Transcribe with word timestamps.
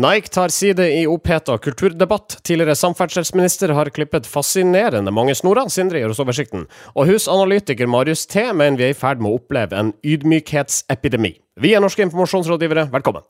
Nike 0.00 0.30
tar 0.32 0.48
side 0.48 0.86
i 0.96 1.02
oppheta 1.06 1.58
kulturdebatt. 1.58 2.38
Tidligere 2.46 2.76
samferdselsminister 2.78 3.74
har 3.76 3.90
klippet 3.92 4.24
fascinerende 4.24 5.12
mange 5.12 5.34
snorer. 5.36 5.68
Sindre 5.68 6.00
gir 6.00 6.14
oss 6.14 6.22
oversikten. 6.24 6.64
Og 6.94 7.10
husanalytiker 7.10 7.90
Marius 7.90 8.24
T 8.30 8.46
mener 8.54 8.80
vi 8.80 8.86
er 8.88 8.94
i 8.94 8.96
ferd 8.96 9.20
med 9.20 9.28
å 9.28 9.36
oppleve 9.42 9.76
en 9.76 9.92
ydmykhetsepidemi. 10.00 11.34
Vi 11.60 11.74
er 11.76 11.84
norske 11.84 12.06
informasjonsrådgivere. 12.06 12.88
Velkommen. 12.94 13.28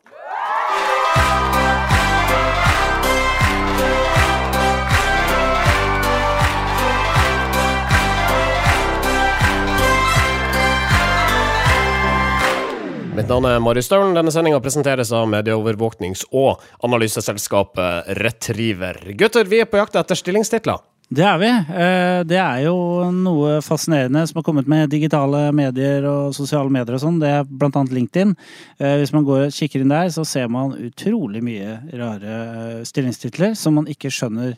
Mitt 13.20 13.28
navn 13.28 13.44
er 13.44 13.58
Marius 13.60 13.84
Staulen. 13.84 14.14
Denne 14.16 14.32
sendinga 14.32 14.62
presenteres 14.64 15.10
av 15.12 15.26
medieovervåknings- 15.28 16.22
og 16.32 16.62
analyseselskapet 16.86 18.06
Retriever. 18.16 18.96
Gutter, 19.12 19.44
vi 19.44 19.58
er 19.60 19.66
på 19.68 19.76
jakt 19.76 19.98
etter 20.00 20.16
stillingstitler. 20.16 20.80
Det 21.12 21.26
er 21.28 21.36
vi. 21.42 21.50
Eh, 21.50 22.20
det 22.24 22.38
er 22.40 22.62
jo 22.64 23.10
noe 23.12 23.58
fascinerende 23.60 24.22
som 24.30 24.40
har 24.40 24.46
kommet 24.46 24.70
med 24.72 24.88
digitale 24.88 25.50
medier 25.52 26.06
og 26.08 26.32
sosiale 26.32 26.72
medier 26.72 26.96
og 26.96 27.02
sånn. 27.02 27.18
Det 27.20 27.28
er 27.28 27.44
annet 27.68 27.92
LinkedIn. 27.98 28.32
Eh, 28.78 28.96
hvis 29.02 29.12
man 29.12 29.28
går 29.28 29.50
og 29.50 29.52
kikker 29.52 29.84
inn 29.84 29.92
der, 29.92 30.08
så 30.16 30.24
ser 30.24 30.48
man 30.48 30.72
utrolig 30.80 31.44
mye 31.44 31.76
rare 31.92 32.40
eh, 32.40 32.82
stillingstitler 32.88 33.52
som 33.52 33.76
man 33.82 33.90
ikke 33.92 34.08
skjønner 34.08 34.56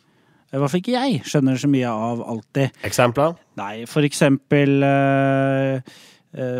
i 0.53 0.61
hvert 0.61 0.69
fall 0.69 0.83
ikke 0.83 0.93
jeg 0.93 1.21
skjønner 1.25 1.57
så 1.57 1.69
mye 1.73 1.89
av 1.89 2.19
alltid. 2.29 2.75
Eksempler? 2.85 3.39
Nei, 3.57 3.87
for 3.89 4.05
eksempel 4.05 4.85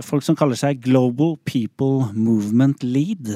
folk 0.05 0.25
som 0.27 0.37
kaller 0.37 0.59
seg 0.59 0.83
Global 0.85 1.39
People 1.49 2.11
Movement 2.13 2.83
Lead. 2.85 3.31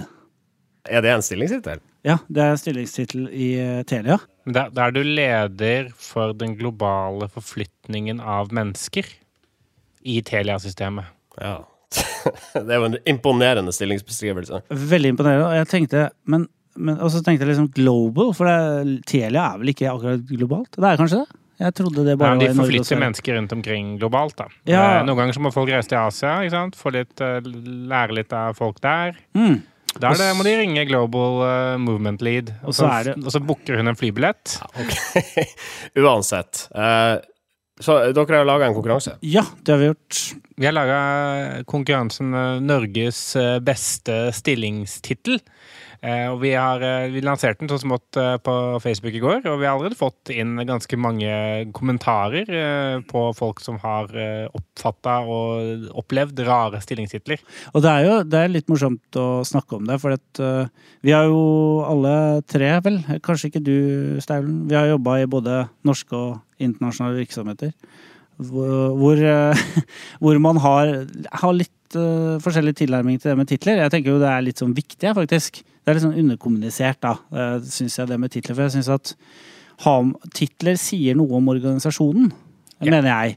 Er 0.84 1.04
det 1.04 1.14
en 1.14 1.24
stillingstittel? 1.24 1.80
Ja, 2.06 2.18
det 2.28 2.42
er 2.42 2.52
en 2.52 2.60
stillingstittel 2.60 3.28
i 3.32 3.48
Telia. 3.88 4.18
Da 4.46 4.68
er 4.84 4.92
du 4.94 5.00
leder 5.02 5.88
for 5.98 6.36
den 6.38 6.54
globale 6.58 7.26
forflytningen 7.32 8.20
av 8.20 8.52
mennesker 8.54 9.08
i 10.06 10.20
Telia-systemet. 10.22 11.08
Ja. 11.40 11.64
Det 12.54 12.70
er 12.70 12.80
jo 12.80 12.90
en 12.90 12.98
imponerende 13.08 13.72
stillingsbeskrivelse. 13.74 14.62
Veldig 14.70 15.14
imponerende. 15.14 15.48
Og 15.48 15.58
jeg 15.60 15.68
tenkte, 15.70 16.04
men, 16.30 16.46
men 16.74 17.00
og 17.00 17.10
så 17.14 17.22
tenkte 17.22 17.46
jeg 17.46 17.52
liksom 17.52 17.68
global, 17.74 18.32
for 18.36 18.50
det, 18.50 19.00
Telia 19.10 19.48
er 19.52 19.60
vel 19.62 19.72
ikke 19.72 19.90
akkurat 19.90 20.24
globalt? 20.30 20.72
Det 20.76 20.88
er 20.90 21.00
kanskje 21.00 21.22
det? 21.22 21.40
Jeg 21.56 21.72
trodde 21.78 22.02
det 22.04 22.16
bare 22.20 22.34
ja, 22.34 22.40
de 22.40 22.46
var 22.48 22.52
i 22.52 22.52
Norge 22.52 22.52
og 22.52 22.58
forflytter 22.66 23.00
mennesker 23.00 23.36
rundt 23.38 23.52
omkring 23.56 23.94
globalt, 24.00 24.34
da. 24.36 24.46
Ja. 24.68 24.82
Eh, 24.98 25.04
Noen 25.08 25.22
ganger 25.22 25.36
så 25.38 25.40
må 25.46 25.52
folk 25.54 25.70
reise 25.72 25.88
til 25.88 25.96
Asia, 26.02 26.34
ikke 26.44 26.52
sant? 26.52 26.76
Få 26.76 26.92
litt, 26.92 27.14
eh, 27.24 27.38
lære 27.92 28.18
litt 28.18 28.34
av 28.36 28.58
folk 28.58 28.80
der. 28.84 29.16
Mm. 29.38 29.62
Da 29.96 30.10
er 30.12 30.20
det, 30.20 30.26
må 30.36 30.44
de 30.44 30.52
ringe 30.58 30.82
Global 30.90 31.38
eh, 31.46 31.76
Movement 31.80 32.20
Lead, 32.20 32.52
og 32.62 32.76
så 32.76 32.90
er 32.92 33.08
det- 33.08 33.16
og 33.24 33.32
så 33.32 33.40
booker 33.40 33.80
hun 33.80 33.88
en 33.88 33.96
flybillett. 33.96 34.58
Ok, 34.76 34.92
Uansett. 36.04 36.66
Uh, 36.76 37.16
så 37.80 37.96
dere 38.12 38.38
har 38.42 38.44
laga 38.48 38.68
en 38.68 38.76
konkurranse? 38.76 39.16
Ja, 39.24 39.42
det 39.64 39.72
har 39.72 39.80
vi 39.80 39.88
gjort. 39.90 40.20
Vi 40.56 40.64
har 40.68 40.72
laga 40.76 41.00
konkurransen 41.68 42.32
Norges 42.64 43.18
beste 43.64 44.30
stillingstittel. 44.32 45.40
Eh, 46.02 46.26
Og 46.30 46.40
vi, 46.42 46.52
har, 46.56 46.82
eh, 46.82 47.08
vi 47.12 47.22
lanserte 47.24 47.62
den 47.62 47.70
så 47.70 47.78
smått 47.80 48.16
eh, 48.20 48.36
på 48.42 48.54
Facebook 48.82 49.14
i 49.16 49.22
går, 49.22 49.46
og 49.48 49.60
vi 49.60 49.66
har 49.66 49.76
allerede 49.76 49.98
fått 49.98 50.30
inn 50.34 50.56
ganske 50.68 50.98
mange 51.00 51.30
kommentarer 51.76 52.48
på 53.08 53.22
folk 53.36 53.60
som 53.64 53.78
har 53.82 54.10
oppfatta 54.54 55.18
og 55.24 55.86
opplevd 56.02 56.42
rare 56.46 56.80
stillingstitler. 56.84 57.42
Og 57.74 57.84
det 57.84 57.92
er 57.92 58.06
jo 58.06 58.16
det 58.26 58.40
er 58.40 58.52
litt 58.52 58.68
morsomt 58.70 59.18
å 59.20 59.44
snakke 59.46 59.78
om 59.78 59.86
det, 59.88 59.98
for 60.02 60.16
at, 60.16 60.42
vi 61.04 61.14
har 61.14 61.28
jo 61.28 61.84
alle 61.86 62.42
tre, 62.48 62.70
vel, 62.84 63.00
kanskje 63.24 63.50
ikke 63.50 63.64
du, 63.64 63.76
Staulen, 64.24 64.64
vi 64.70 64.76
har 64.78 64.90
jobba 64.90 65.20
i 65.22 65.30
både 65.30 65.62
norske 65.86 66.16
og 66.16 66.62
internasjonale 66.62 67.20
virksomheter. 67.22 67.72
Hvor, 68.36 68.92
hvor, 68.98 69.22
hvor 70.22 70.42
man 70.44 70.60
har, 70.64 70.92
har 71.40 71.56
litt 71.56 71.75
øh, 72.00 72.36
forskjellig 72.44 72.74
tilnærming 72.78 73.18
til 73.20 73.30
det 73.32 73.36
med 73.40 73.48
titler. 73.50 73.82
Jeg 73.84 73.92
tenker 73.94 74.12
jo 74.14 74.20
det 74.22 74.30
er 74.30 74.44
litt 74.46 74.60
sånn 74.62 74.74
viktig, 74.76 75.12
faktisk. 75.18 75.60
Det 75.62 75.92
er 75.92 75.98
litt 75.98 76.04
sånn 76.06 76.18
underkommunisert, 76.18 76.98
da, 77.04 77.12
uh, 77.30 77.58
syns 77.62 77.98
jeg, 78.00 78.08
det 78.10 78.18
med 78.18 78.32
titler. 78.34 78.56
For 78.58 78.66
jeg 78.66 78.74
syns 78.78 78.88
at 78.94 79.12
ham, 79.84 80.14
titler 80.34 80.78
sier 80.80 81.14
noe 81.18 81.38
om 81.38 81.48
organisasjonen, 81.52 82.32
yeah. 82.80 82.90
mener 82.90 83.10
jeg. 83.12 83.36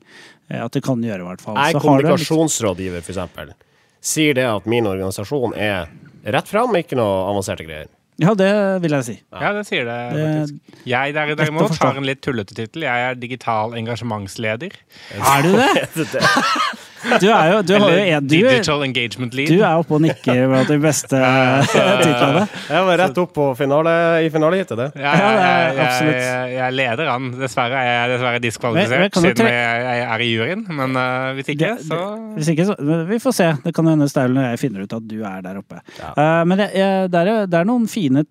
eh, 0.49 0.63
At 0.65 0.73
det 0.73 0.81
kan 0.85 1.03
gjøre, 1.03 1.21
i 1.21 1.27
hvert 1.29 1.43
fall. 1.45 1.59
Jeg 1.59 1.75
er 1.77 1.83
kommunikasjonsrådgiver, 1.83 3.05
for 3.05 3.13
eksempel. 3.13 3.53
Sier 4.01 4.33
det 4.39 4.47
at 4.49 4.65
min 4.71 4.87
organisasjon 4.87 5.53
er 5.59 5.91
rett 6.25 6.47
fram, 6.49 6.73
ikke 6.79 6.97
noe 6.97 7.25
avanserte 7.29 7.67
greier? 7.67 7.89
Ja, 8.19 8.33
det 8.35 8.49
vil 8.83 8.91
jeg 8.97 9.05
si. 9.07 9.13
Ja, 9.31 9.53
det 9.55 9.61
sier 9.69 9.85
det 9.87 9.97
Det- 10.11 10.23
faktisk. 10.25 10.55
Jeg 10.85 11.13
der, 11.15 11.35
derimot 11.39 11.77
har 11.79 11.95
en 12.01 12.03
litt 12.07 12.19
tullete 12.21 12.55
tittel. 12.55 12.83
Jeg 12.83 13.05
er 13.11 13.15
digital 13.15 13.71
engasjementsleder. 13.79 14.73
Er 15.15 15.41
du 15.45 15.53
det? 15.55 16.23
Du 17.21 17.27
er 17.31 17.51
jo, 17.53 17.61
du 17.63 17.73
har 17.75 17.83
jo 17.85 17.87
Eller 17.95 18.17
en, 18.17 18.27
du, 18.27 18.33
Digital 18.35 18.83
Engagement 18.83 19.33
Lead. 19.37 19.49
du 19.53 19.61
er 19.63 19.79
oppe 19.79 19.95
og 19.97 20.01
nikker 20.03 20.41
blant 20.51 20.67
de 20.71 20.77
beste 20.83 21.19
titlene. 22.03 22.43
Jeg 22.69 22.85
var 22.89 22.99
rett 23.03 23.21
opp 23.23 23.33
på 23.35 23.45
finale, 23.59 23.93
i 24.25 24.31
finaleheatet, 24.33 24.77
det. 24.81 24.87
Ja, 24.99 25.13
Ja, 25.19 25.29
jeg, 25.39 25.75
jeg, 25.77 25.89
jeg, 26.09 26.23
jeg, 26.23 26.55
jeg 26.57 26.75
leder 26.79 27.11
an. 27.13 27.29
Dessverre 27.39 27.79
er 27.83 27.91
jeg 27.93 28.11
dessverre 28.15 28.33
Men- 28.33 28.39
men 28.39 28.47
diskvalifisert 28.47 29.19
siden 29.21 29.51
jeg, 29.51 29.83
jeg 29.89 30.07
er 30.09 30.23
i 30.25 30.29
juryen. 30.33 30.65
Men 30.79 30.95
uh, 30.99 31.33
hvis 31.37 31.49
ikke, 31.55 31.71
Det- 31.75 31.87
så 31.87 32.01
Hvis 32.37 32.51
ikke, 32.55 32.65
så 32.71 32.75
men 32.79 33.05
Vi 33.09 33.19
får 33.23 33.37
se. 33.39 33.49
Det 33.63 33.73
kan 33.75 33.87
hende 33.87 34.09
Staulen 34.09 34.37
og 34.41 34.49
jeg 34.51 34.59
finner 34.59 34.83
ut 34.83 34.93
at 34.99 35.07
du 35.07 35.17
er 35.23 35.41
der 35.45 35.57
oppe. 35.61 35.79
Ja. 35.99 36.11
Uh, 36.17 36.43
men 36.47 36.57
det, 36.61 36.69
det, 36.75 37.23
er, 37.23 37.45
det 37.49 37.59
er 37.63 37.67
noen 37.69 37.87
fine 37.89 38.25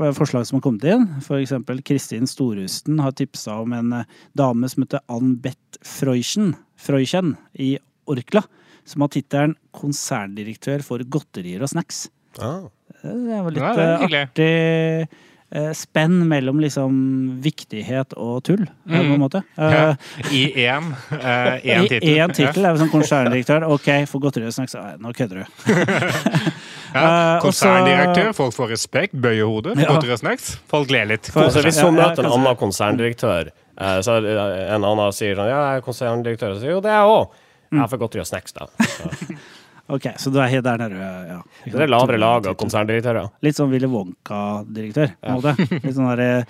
forslag 0.00 0.46
som 0.48 0.58
har 0.58 0.64
kommet 0.64 0.84
inn. 0.88 1.04
Eksempel 1.40 1.80
Kristin 1.86 2.26
Storhusten 2.28 2.98
har 3.00 3.12
tipsa 3.16 3.58
om 3.62 3.72
en 3.76 3.92
eh, 4.00 4.04
dame 4.36 4.68
som 4.68 4.82
heter 4.84 5.00
Ann 5.12 5.34
Beth 5.40 5.78
Freuchen, 5.86 6.54
Freuchen 6.80 7.34
i 7.54 7.74
Orkla. 8.10 8.42
Som 8.84 9.02
har 9.04 9.08
tittelen 9.12 9.54
'konserndirektør 9.76 10.82
for 10.82 10.98
godterier 11.04 11.62
og 11.62 11.68
snacks'. 11.70 12.08
Ah. 12.40 12.62
Det 13.02 13.42
var 13.44 13.50
litt 13.50 13.62
Ja, 13.62 13.74
det 13.74 13.84
er 13.84 13.90
eh, 13.90 14.22
artig 14.24 15.08
eh, 15.52 15.72
spenn 15.74 16.20
mellom 16.28 16.60
liksom 16.62 17.40
viktighet 17.42 18.12
og 18.16 18.42
tull, 18.46 18.66
mm. 18.86 18.90
på 18.92 19.00
en 19.00 19.08
Mm. 19.10 19.18
måte. 19.20 19.42
Ja. 19.58 19.90
Eh, 19.90 20.32
I 20.32 20.42
én 20.66 20.90
uh, 20.92 21.56
I 21.64 21.88
tittel. 21.88 22.08
én 22.18 22.34
tittel 22.34 22.64
er 22.66 22.72
vi 22.76 22.78
sånn 22.84 22.92
konserndirektør. 22.92 23.66
Ok, 23.68 23.88
for 24.06 24.20
godteri 24.20 24.46
og 24.46 24.52
snacks. 24.54 24.74
Nei, 24.74 24.96
Nå 25.00 25.12
kødder 25.12 25.42
du. 25.42 25.44
Ja. 26.94 27.38
Konserndirektør, 27.42 28.32
folk 28.34 28.54
får 28.56 28.68
respekt, 28.72 29.12
bøyer 29.14 29.46
hodet, 29.46 29.76
Ja. 29.78 29.86
godteri 29.92 30.10
og 30.12 30.18
snacks. 30.18 30.56
Folk 30.66 30.90
ler 30.90 31.04
litt. 31.06 31.26
For- 31.30 31.50
Så 31.50 31.62
hvis 31.62 31.78
hun 31.80 31.94
Ja, 31.96 32.02
ja, 32.02 32.08
møter 32.08 32.24
en 32.26 32.32
annen 32.32 32.56
konserndirektør, 32.56 33.50
så 34.02 34.16
en 34.18 34.84
annen 34.84 35.12
sier 35.12 35.36
sånn 35.36 35.48
Ja, 35.48 35.60
jeg 35.70 35.78
er 35.78 35.86
konserndirektør. 35.86 36.54
Så 36.56 36.60
sier 36.60 36.70
jo 36.74 36.80
det 36.80 36.90
er 36.90 36.98
jeg 36.98 37.06
òg. 37.14 37.28
Jeg 37.70 37.90
for 37.92 38.02
godteri 38.02 38.24
og 38.24 38.30
snacks, 38.30 38.56
da. 38.56 38.68
Så 38.98 39.10
Ok, 39.90 40.04
så 40.22 40.30
du 40.30 40.36
er 40.38 40.50
helt 40.52 40.62
der 40.62 40.78
nede, 40.78 41.06
ja. 41.26 41.38
Det 41.66 41.80
er 41.82 41.90
lavere 41.90 42.18
lag 42.20 42.46
av 42.46 42.54
konserndirektører. 42.58 43.32
Litt 43.42 43.58
sånn 43.58 43.72
Willy 43.72 43.88
Wonka-direktør, 43.90 45.16
Ja. 45.18 45.34
Litt 45.82 45.96
sånn 45.96 46.06
derre 46.06 46.44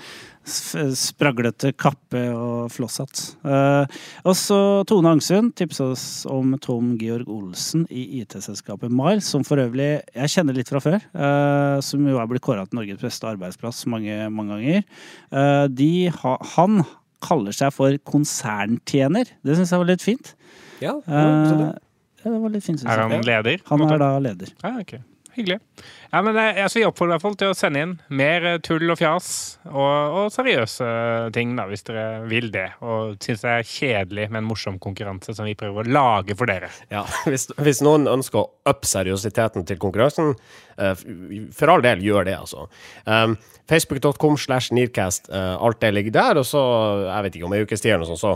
spraglete 0.97 1.71
kappe 1.79 2.23
og 2.35 2.71
flosshatt. 2.75 3.21
Uh, 3.45 3.85
og 4.25 4.35
så 4.39 4.59
Tone 4.89 5.13
Angsund 5.15 5.55
tipsa 5.59 5.91
oss 5.93 6.05
om 6.29 6.55
Tom 6.65 6.95
Georg 7.01 7.29
Olsen 7.31 7.85
i 7.93 8.23
IT-selskapet 8.23 8.93
Miles, 8.93 9.29
som 9.31 9.45
for 9.47 9.63
øvrig 9.63 9.91
jeg 10.01 10.33
kjenner 10.35 10.57
litt 10.57 10.73
fra 10.73 10.83
før. 10.85 10.99
Uh, 11.15 11.79
som 11.85 12.05
jo 12.09 12.21
er 12.21 12.31
blitt 12.31 12.45
kåra 12.45 12.67
til 12.67 12.81
Norges 12.81 13.01
beste 13.03 13.29
arbeidsplass 13.31 13.85
mange, 13.89 14.17
mange 14.33 14.57
ganger. 14.57 14.89
Uh, 15.33 15.67
de 15.69 16.11
ha, 16.23 16.37
han 16.57 16.83
kaller 17.25 17.57
seg 17.57 17.73
for 17.77 17.97
konserntjener. 18.09 19.33
Det 19.45 19.57
syns 19.57 19.73
jeg 19.73 19.85
var 19.85 19.93
litt 19.93 20.05
fint. 20.05 20.35
Ja, 20.81 20.97
Eh, 22.21 22.33
det 22.33 22.41
var 22.43 22.53
litt 22.53 22.65
fint, 22.67 22.83
Er 22.85 23.01
han 23.01 23.23
leder? 23.25 23.63
Han 23.71 23.87
er 23.87 23.99
da 24.01 24.19
leder. 24.21 24.53
Ja, 24.61 24.75
okay. 24.81 25.01
Hyggelig. 25.31 25.61
Ja, 26.11 26.21
men 26.27 26.35
jeg, 26.35 26.57
altså, 26.59 26.81
Vi 26.81 26.87
oppfordrer 26.89 27.13
i 27.13 27.15
hvert 27.15 27.23
fall 27.23 27.37
til 27.39 27.53
å 27.53 27.57
sende 27.57 27.83
inn 27.85 27.93
mer 28.19 28.47
eh, 28.51 28.57
tull 28.67 28.91
og 28.91 28.99
fjas 28.99 29.29
og, 29.69 30.17
og 30.19 30.33
seriøse 30.35 30.89
ting, 31.37 31.53
da, 31.59 31.69
hvis 31.71 31.87
dere 31.87 32.05
vil 32.29 32.51
det. 32.53 32.67
Og 32.83 33.15
syns 33.23 33.45
det 33.45 33.53
er 33.53 33.69
kjedelig 33.69 34.27
med 34.33 34.43
en 34.43 34.49
morsom 34.49 34.81
konkurranse 34.83 35.35
som 35.37 35.47
vi 35.47 35.55
prøver 35.59 35.87
å 35.87 35.95
lage 35.95 36.37
for 36.39 36.51
dere. 36.51 36.73
Ja, 36.93 37.05
hvis, 37.31 37.47
hvis 37.63 37.83
noen 37.87 38.11
ønsker 38.11 38.43
å 38.43 38.49
up 38.71 38.89
seriøsiteten 38.89 39.69
til 39.71 39.79
konkurransen, 39.81 40.35
eh, 40.83 41.07
for 41.57 41.73
all 41.77 41.87
del, 41.87 42.03
gjør 42.05 42.27
det, 42.27 42.37
altså. 42.43 42.67
Um, 43.07 43.39
Facebook.com 43.71 44.37
slash 44.41 44.75
Nearcast, 44.77 45.31
eh, 45.31 45.55
alt 45.57 45.81
det 45.81 45.95
ligger 45.95 46.19
der, 46.19 46.43
og 46.43 46.49
så, 46.49 46.65
jeg 47.07 47.29
vet 47.29 47.39
ikke, 47.39 47.49
om 47.49 47.57
ei 47.57 47.63
ukes 47.65 47.87
tid 47.87 47.95
eller 47.95 48.05
noe 48.05 48.19
sånt, 48.19 48.27
så 48.27 48.35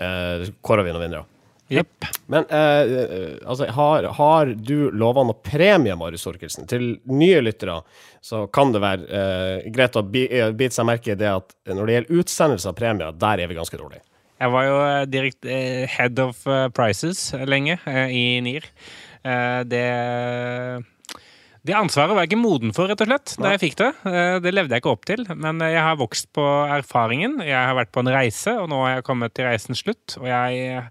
uh, 0.00 0.48
kårer 0.64 0.88
vi 0.88 0.96
noen 0.96 1.06
vinnere. 1.06 1.28
Jepp. 1.72 2.06
Men 2.32 2.44
eh, 2.52 2.92
eh, 3.02 3.34
altså, 3.48 3.66
har, 3.72 4.06
har 4.18 4.52
du 4.54 4.90
lova 4.92 5.24
noe 5.24 5.38
premie, 5.44 5.96
Marius 5.96 6.26
Orkelsen? 6.28 6.68
Til 6.70 6.98
nye 7.10 7.40
lyttere 7.42 7.78
så 8.22 8.44
kan 8.52 8.70
det 8.74 8.82
være 8.84 9.08
eh, 9.08 9.70
greit 9.74 9.96
å 9.98 10.04
bi- 10.04 10.28
eh, 10.28 10.50
bite 10.56 10.76
seg 10.76 10.86
merke 10.90 11.14
i 11.14 11.18
det 11.18 11.30
at 11.32 11.54
når 11.72 11.86
det 11.88 11.96
gjelder 11.98 12.20
utsendelse 12.22 12.70
av 12.70 12.76
premier, 12.78 13.16
der 13.16 13.42
er 13.44 13.50
vi 13.50 13.56
ganske 13.58 13.80
dårlige. 13.80 14.04
Jeg 14.42 14.50
var 14.54 14.66
jo 14.68 14.76
eh, 14.84 15.00
direkt 15.10 15.46
eh, 15.46 15.84
head 15.96 16.18
of 16.22 16.44
prices 16.76 17.28
lenge 17.48 17.78
i 17.88 18.24
NIR. 18.44 18.68
Eh, 19.22 19.60
det 19.70 19.86
Det 21.62 21.74
ansvaret 21.78 22.10
var 22.10 22.24
jeg 22.24 22.32
ikke 22.32 22.40
moden 22.42 22.72
for, 22.74 22.90
rett 22.90 23.02
og 23.04 23.06
slett, 23.06 23.32
da 23.38 23.52
jeg 23.52 23.60
fikk 23.62 23.76
det. 23.78 23.88
Eh, 24.10 24.36
Det 24.42 24.50
levde 24.50 24.74
jeg 24.74 24.82
ikke 24.82 24.90
opp 24.96 25.04
til. 25.06 25.20
Men 25.30 25.62
eh, 25.62 25.70
jeg 25.76 25.84
har 25.86 25.98
vokst 26.00 26.26
på 26.34 26.42
erfaringen. 26.74 27.36
Jeg 27.46 27.54
har 27.54 27.76
vært 27.78 27.92
på 27.94 28.02
en 28.02 28.10
reise, 28.10 28.54
og 28.58 28.66
nå 28.72 28.80
har 28.82 28.96
jeg 28.96 29.04
kommet 29.06 29.34
til 29.38 29.46
reisens 29.46 29.84
slutt. 29.84 30.16
Og 30.18 30.26
jeg 30.26 30.82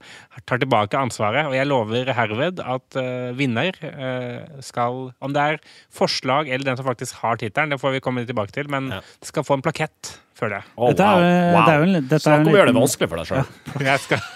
tar 0.47 0.61
tilbake 0.63 0.95
ansvaret, 0.95 1.49
og 1.49 1.57
jeg 1.57 1.67
lover 1.67 2.13
herved 2.15 2.63
at 2.63 2.99
eh, 3.03 3.35
vinner 3.35 3.75
eh, 3.83 4.63
skal 4.63 5.11
Om 5.19 5.35
det 5.35 5.43
er 5.43 5.61
forslag 5.91 6.47
eller 6.47 6.71
den 6.71 6.79
som 6.79 6.87
faktisk 6.87 7.19
har 7.19 7.35
tittelen, 7.41 7.75
det 7.75 7.81
får 7.83 7.97
vi 7.97 8.03
komme 8.07 8.23
tilbake 8.27 8.55
til, 8.55 8.71
men 8.71 8.93
det 8.95 9.27
skal 9.27 9.43
få 9.43 9.59
en 9.59 9.67
plakett, 9.67 10.15
føler 10.39 10.61
jeg. 10.61 10.71
Å, 10.79 10.91
Dette 10.95 11.13
er, 11.19 11.29
wow. 11.51 11.61
det 11.67 11.71
er 11.75 11.79
jo 11.83 11.87
en, 11.89 11.95
dette 11.99 12.23
Snakk 12.23 12.47
om 12.47 12.53
å 12.55 12.59
gjøre 12.61 12.71
det 12.71 12.79
vanskelig 12.79 13.11
for 13.11 13.19
deg 13.19 13.31
sjøl. 13.33 13.55
Jeg 13.91 14.03
skal, 14.07 14.27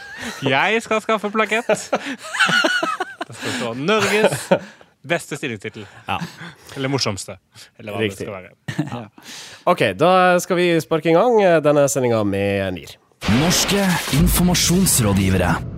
jeg 0.47 0.83
skal 0.83 1.01
skaffe 1.03 1.31
plakett. 1.31 1.67
Det 3.25 3.33
skal 3.33 3.55
stå 3.55 3.71
'Norges 3.79 4.51
beste 5.07 5.37
stillingstittel'. 5.39 5.85
Ja. 6.07 6.19
Eller 6.75 6.91
morsomste. 6.91 7.37
Eller 7.79 7.95
hva 7.95 8.03
Riktig. 8.03 8.25
det 8.25 8.27
skal 8.27 8.33
være. 8.41 9.09
OK, 9.71 9.85
da 9.99 10.11
skal 10.43 10.59
vi 10.59 10.67
sparke 10.83 11.13
i 11.13 11.15
gang 11.17 11.39
eh, 11.43 11.61
denne 11.63 11.87
sendinga 11.91 12.23
med 12.27 12.73
NIR. 12.77 12.97
Norske 13.39 13.85
informasjonsrådgivere. 14.19 15.74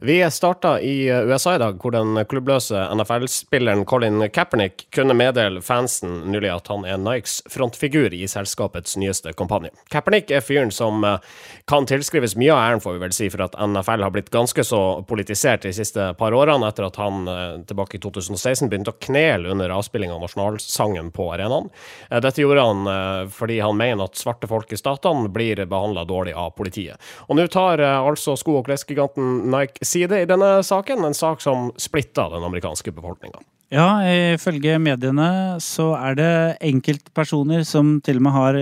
Vi 0.00 0.30
starta 0.30 0.80
i 0.80 1.08
USA 1.10 1.54
i 1.54 1.58
dag, 1.58 1.78
hvor 1.80 1.90
den 1.90 2.18
klubbløse 2.28 2.76
NFL-spilleren 2.92 3.84
Colin 3.88 4.26
Kaepernick 4.28 4.82
kunne 4.92 5.14
meddele 5.16 5.62
fansen 5.64 6.18
nylig 6.28 6.50
at 6.52 6.68
han 6.68 6.82
er 6.84 6.98
Nikes 7.00 7.38
frontfigur 7.48 8.12
i 8.12 8.26
selskapets 8.28 8.98
nyeste 9.00 9.32
kampanje. 9.32 9.70
Kaepernick 9.88 10.28
er 10.36 10.44
fyren 10.44 10.68
som 10.74 11.00
eh, 11.04 11.16
kan 11.64 11.88
tilskrives 11.88 12.34
mye 12.36 12.52
av 12.52 12.60
æren, 12.60 12.82
får 12.84 12.98
vi 12.98 13.02
vel 13.06 13.14
si, 13.16 13.30
for 13.32 13.46
at 13.46 13.56
NFL 13.56 14.04
har 14.04 14.12
blitt 14.12 14.28
ganske 14.34 14.66
så 14.68 14.82
politisert 15.08 15.64
de 15.64 15.72
siste 15.78 16.10
par 16.20 16.36
årene, 16.36 16.68
etter 16.68 16.90
at 16.90 17.00
han 17.00 17.24
eh, 17.32 17.56
tilbake 17.72 17.96
i 17.96 18.02
2016 18.04 18.68
begynte 18.68 18.92
å 18.92 19.00
knele 19.08 19.54
under 19.56 19.72
avspilling 19.78 20.12
av 20.12 20.20
nasjonalsangen 20.26 21.08
på 21.16 21.30
arenaen. 21.38 21.72
Eh, 22.10 22.20
Dette 22.20 22.44
gjorde 22.44 22.68
han 22.68 22.84
fordi 23.32 23.62
han 23.64 23.78
mener 23.78 24.04
at 24.04 24.18
svarte 24.18 24.48
folk 24.50 24.68
i 24.74 24.78
statene 24.78 25.30
blir 25.32 25.64
behandla 25.64 26.04
dårlig 26.04 26.36
av 26.36 26.52
politiet. 26.58 27.00
Og 27.30 27.40
nå 27.40 27.48
tar 27.48 27.80
altså 27.80 28.36
sko- 28.36 28.58
og 28.60 28.68
klesgiganten 28.68 29.46
Nike 29.52 29.85
side 29.86 30.22
i 30.22 30.28
denne 30.28 30.56
saken, 30.66 31.04
en 31.06 31.14
sak 31.16 31.40
som 31.44 31.70
splitter 31.80 32.32
den 32.34 32.44
amerikanske 32.46 32.92
befolkninga. 32.96 33.40
Ja, 33.74 33.98
ifølge 34.06 34.76
mediene 34.78 35.56
så 35.64 35.88
er 35.98 36.14
det 36.14 36.28
enkeltpersoner 36.68 37.64
som 37.66 37.96
til 38.06 38.20
og 38.20 38.22
med 38.28 38.34
har 38.36 38.58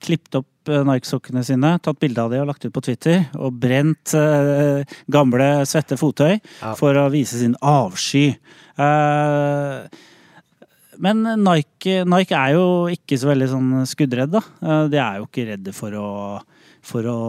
klippet 0.00 0.38
opp 0.40 0.70
eh, 0.72 0.80
Nike-sokkene 0.88 1.42
sine, 1.44 1.74
tatt 1.84 2.00
bilde 2.00 2.22
av 2.24 2.32
dem 2.32 2.40
og 2.46 2.48
lagt 2.54 2.64
ut 2.64 2.72
på 2.72 2.80
Twitter, 2.86 3.26
og 3.36 3.58
brent 3.60 4.14
eh, 4.16 4.80
gamle, 5.12 5.50
svette 5.68 5.98
fottøy 6.00 6.38
Ja. 6.62 6.72
for 6.80 6.96
å 6.96 7.10
vise 7.12 7.36
sin 7.42 7.56
avsky. 7.60 8.30
Eh, 8.80 10.04
men 11.04 11.20
Nike, 11.44 11.98
Nike 12.08 12.32
er 12.40 12.54
jo 12.56 12.66
ikke 12.88 13.18
så 13.20 13.28
veldig 13.34 13.48
sånn 13.52 13.70
skuddredd, 13.88 14.32
da. 14.38 14.40
Eh, 14.64 14.84
De 14.94 14.96
er 15.04 15.18
jo 15.20 15.26
ikke 15.28 15.50
redde 15.52 15.74
for 15.76 15.92
å 16.00 16.08
for 16.86 17.06
å 17.10 17.20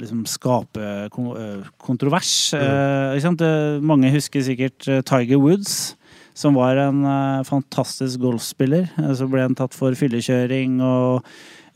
liksom 0.00 0.22
skape 0.30 0.82
eh, 1.06 1.70
kontrovers. 1.82 2.34
Mm. 2.54 3.82
Mange 3.86 4.12
husker 4.14 4.44
sikkert 4.46 4.86
Tiger 5.08 5.40
Woods, 5.42 5.96
som 6.38 6.56
var 6.56 6.78
en 6.80 7.02
fantastisk 7.44 8.22
golfspiller. 8.22 8.86
Så 9.18 9.26
ble 9.28 9.44
han 9.44 9.58
tatt 9.58 9.74
for 9.76 9.92
fyllekjøring 9.98 10.78
og 10.80 11.26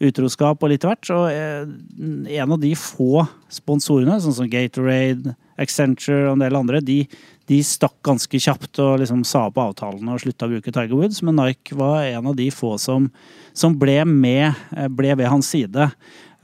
utroskap 0.06 0.62
og 0.62 0.72
litt 0.72 0.84
av 0.84 0.94
hvert. 0.94 1.10
Og 1.12 2.30
en 2.36 2.54
av 2.56 2.60
de 2.62 2.72
få 2.78 3.26
sponsorene, 3.52 4.18
sånn 4.22 4.36
som 4.38 4.50
Gatorade, 4.50 5.36
Accenture 5.60 6.26
og 6.28 6.36
en 6.36 6.44
del 6.44 6.56
andre, 6.58 6.82
de, 6.84 6.98
de 7.48 7.60
stakk 7.64 7.96
ganske 8.04 8.40
kjapt 8.42 8.80
og 8.84 8.98
liksom 9.00 9.22
sa 9.28 9.46
opp 9.48 9.60
avtalene 9.62 10.12
og 10.12 10.20
slutta 10.20 10.48
å 10.48 10.52
bruke 10.52 10.72
Tiger 10.72 10.96
Woods. 10.96 11.22
Men 11.24 11.40
Nike 11.40 11.76
var 11.78 12.04
en 12.04 12.28
av 12.32 12.36
de 12.36 12.50
få 12.52 12.74
som, 12.80 13.08
som 13.56 13.76
ble 13.78 14.02
med, 14.08 14.56
ble 14.96 15.14
ved 15.16 15.30
hans 15.32 15.52
side. 15.54 15.90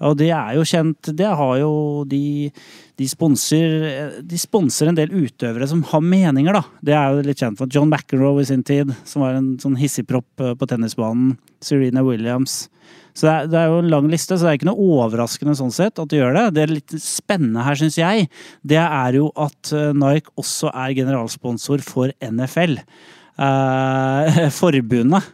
Og 0.03 0.17
det 0.19 0.31
er 0.35 0.57
jo 0.57 0.65
kjent 0.67 1.13
Det 1.15 1.29
har 1.39 1.53
jo 1.61 1.73
De, 2.09 2.51
de 2.99 3.07
sponser 3.09 4.91
en 4.91 4.99
del 4.99 5.15
utøvere 5.15 5.69
som 5.71 5.85
har 5.93 6.05
meninger, 6.05 6.59
da. 6.59 6.63
Det 6.85 6.97
er 6.97 7.15
jo 7.15 7.25
litt 7.27 7.43
kjent 7.43 7.59
for 7.61 7.71
John 7.73 7.91
McEnroe 7.91 8.43
i 8.43 8.49
sin 8.49 8.65
tid, 8.67 8.93
som 9.09 9.25
var 9.25 9.39
en 9.39 9.55
sånn 9.63 9.79
hissigpropp 9.81 10.43
eh, 10.45 10.55
på 10.59 10.69
tennisbanen. 10.71 11.37
Serena 11.63 12.03
Williams. 12.07 12.67
Så 13.15 13.27
det 13.27 13.33
er, 13.33 13.49
det 13.53 13.59
er 13.61 13.73
jo 13.73 13.81
en 13.83 13.91
lang 13.93 14.07
liste, 14.11 14.37
så 14.37 14.47
det 14.47 14.53
er 14.53 14.59
ikke 14.61 14.71
noe 14.71 14.91
overraskende 15.03 15.55
sånn 15.59 15.75
sett 15.75 16.01
at 16.01 16.11
de 16.11 16.21
gjør 16.21 16.37
det. 16.37 16.45
Det 16.57 16.63
er 16.63 16.75
litt 16.77 16.95
spennende 17.03 17.65
her, 17.67 17.79
syns 17.79 17.99
jeg, 18.01 18.29
det 18.65 18.81
er 18.81 19.19
jo 19.19 19.29
at 19.37 19.73
eh, 19.77 19.91
Nike 19.97 20.33
også 20.41 20.73
er 20.73 20.97
generalsponsor 20.97 21.85
for 21.85 22.15
NFL. 22.25 22.79
Eh, 23.43 24.49
forbundet. 24.61 25.33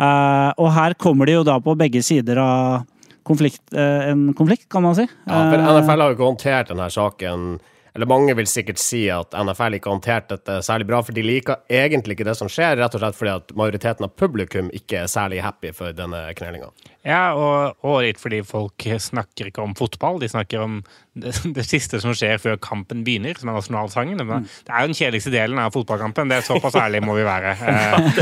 Eh, 0.00 0.50
og 0.56 0.72
her 0.74 0.96
kommer 0.98 1.28
de 1.28 1.38
jo 1.38 1.46
da 1.46 1.58
på 1.62 1.76
begge 1.78 2.02
sider 2.06 2.40
av 2.42 2.86
konflikt, 3.26 3.62
eh, 3.72 4.10
en 4.10 4.34
konflikt, 4.34 4.68
kan 4.68 4.82
man 4.82 4.94
si. 4.94 5.06
Ja, 5.26 5.50
for 5.50 5.58
Eh, 5.58 5.80
NFL 5.80 6.00
har 6.00 6.08
jo 6.10 6.16
ikke 6.16 6.30
håndtert 6.30 6.68
denne 6.68 6.90
saken 6.90 7.60
Eller 7.92 8.06
mange 8.06 8.36
vil 8.38 8.46
sikkert 8.46 8.78
si 8.78 9.08
at 9.10 9.34
NFL 9.34 9.74
ikke 9.74 9.90
har 9.90 9.96
håndtert 9.96 10.28
dette 10.28 10.60
særlig 10.62 10.86
bra, 10.86 11.00
for 11.02 11.12
de 11.12 11.24
liker 11.26 11.56
egentlig 11.68 12.14
ikke 12.14 12.28
det 12.28 12.36
som 12.38 12.46
skjer, 12.46 12.76
rett 12.78 12.94
og 12.94 13.00
slett 13.02 13.16
fordi 13.18 13.32
at 13.34 13.50
majoriteten 13.58 14.06
av 14.06 14.12
publikum 14.14 14.70
ikke 14.70 15.00
er 15.00 15.08
særlig 15.10 15.40
happy 15.42 15.72
for 15.74 15.90
denne 15.90 16.20
knelinga. 16.38 16.70
Ja, 17.06 17.32
og, 17.32 17.78
og 17.86 18.02
litt 18.04 18.18
fordi 18.20 18.42
folk 18.44 18.84
snakker 19.00 19.48
ikke 19.48 19.62
om 19.64 19.72
fotball. 19.78 20.18
De 20.20 20.28
snakker 20.28 20.60
om 20.60 20.80
det, 21.16 21.32
det 21.56 21.64
siste 21.64 22.00
som 22.02 22.12
skjer 22.16 22.36
før 22.42 22.58
kampen 22.60 23.00
begynner, 23.06 23.38
som 23.40 23.48
er 23.50 23.56
nasjonalsangen. 23.56 24.20
Men 24.20 24.44
Det 24.44 24.68
er 24.74 24.84
jo 24.84 24.90
den 24.90 24.98
kjedeligste 24.98 25.32
delen 25.32 25.60
av 25.62 25.72
fotballkampen. 25.74 26.28
Det 26.30 26.40
er 26.40 26.44
Såpass 26.46 26.76
ærlige 26.76 27.06
må 27.06 27.16
vi 27.18 27.24
være. 27.26 27.56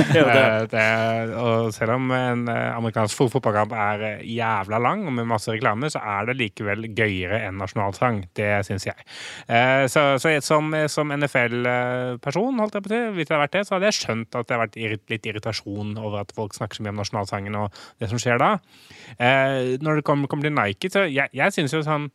Eh, 0.08 0.14
eh, 0.14 0.62
det, 0.70 0.84
og 1.38 1.72
selv 1.75 1.94
om 1.96 2.10
en 2.14 2.44
eh, 2.50 2.76
amerikansk 2.76 3.19
fotballkamp 3.19 3.72
er 3.76 4.04
eh, 4.06 4.22
jævla 4.30 4.78
lang 4.82 5.04
og 5.08 5.12
med 5.16 5.28
masse 5.28 5.50
reklame, 5.52 5.90
så 5.92 6.00
er 6.00 6.28
det 6.31 6.36
likevel 6.38 6.86
gøyere 6.96 7.42
enn 7.48 7.58
nasjonalsang. 7.60 8.22
Det 8.36 8.48
syns 8.66 8.86
jeg. 8.88 9.06
Eh, 9.48 9.84
Så, 9.90 10.04
så 10.22 10.32
som, 10.44 10.72
som 10.90 11.12
NFL-person, 11.14 12.58
holdt 12.62 12.78
jeg 12.78 12.84
på 12.86 12.90
å 12.90 12.94
si, 12.94 13.00
hvis 13.16 13.28
det 13.28 13.34
hadde 13.34 13.44
vært 13.44 13.56
det, 13.58 13.64
så 13.69 13.76
hadde 13.76 13.90
jeg 13.90 13.98
skjønt 13.98 14.38
at 14.38 14.48
det 14.48 14.56
har 14.56 14.64
vært 14.64 14.78
litt 15.12 15.28
irritasjon 15.31 15.94
over 15.98 16.22
at 16.22 16.34
folk 16.36 16.56
snakker 16.56 16.78
så 16.78 16.84
mye 16.86 16.94
om 16.94 17.00
nasjonalsangen 17.02 17.58
og 17.64 17.81
det 18.02 18.10
som 18.12 18.20
skjer 18.22 18.40
da. 18.42 18.52
Eh, 19.19 19.76
når 19.82 20.00
det 20.00 20.05
kommer, 20.09 20.29
kommer 20.31 20.49
til 20.49 20.55
Nike, 20.56 20.91
så 20.93 21.06
jeg, 21.09 21.29
jeg 21.32 21.55
syns 21.56 21.75
jo 21.75 21.82
sånn 21.87 22.09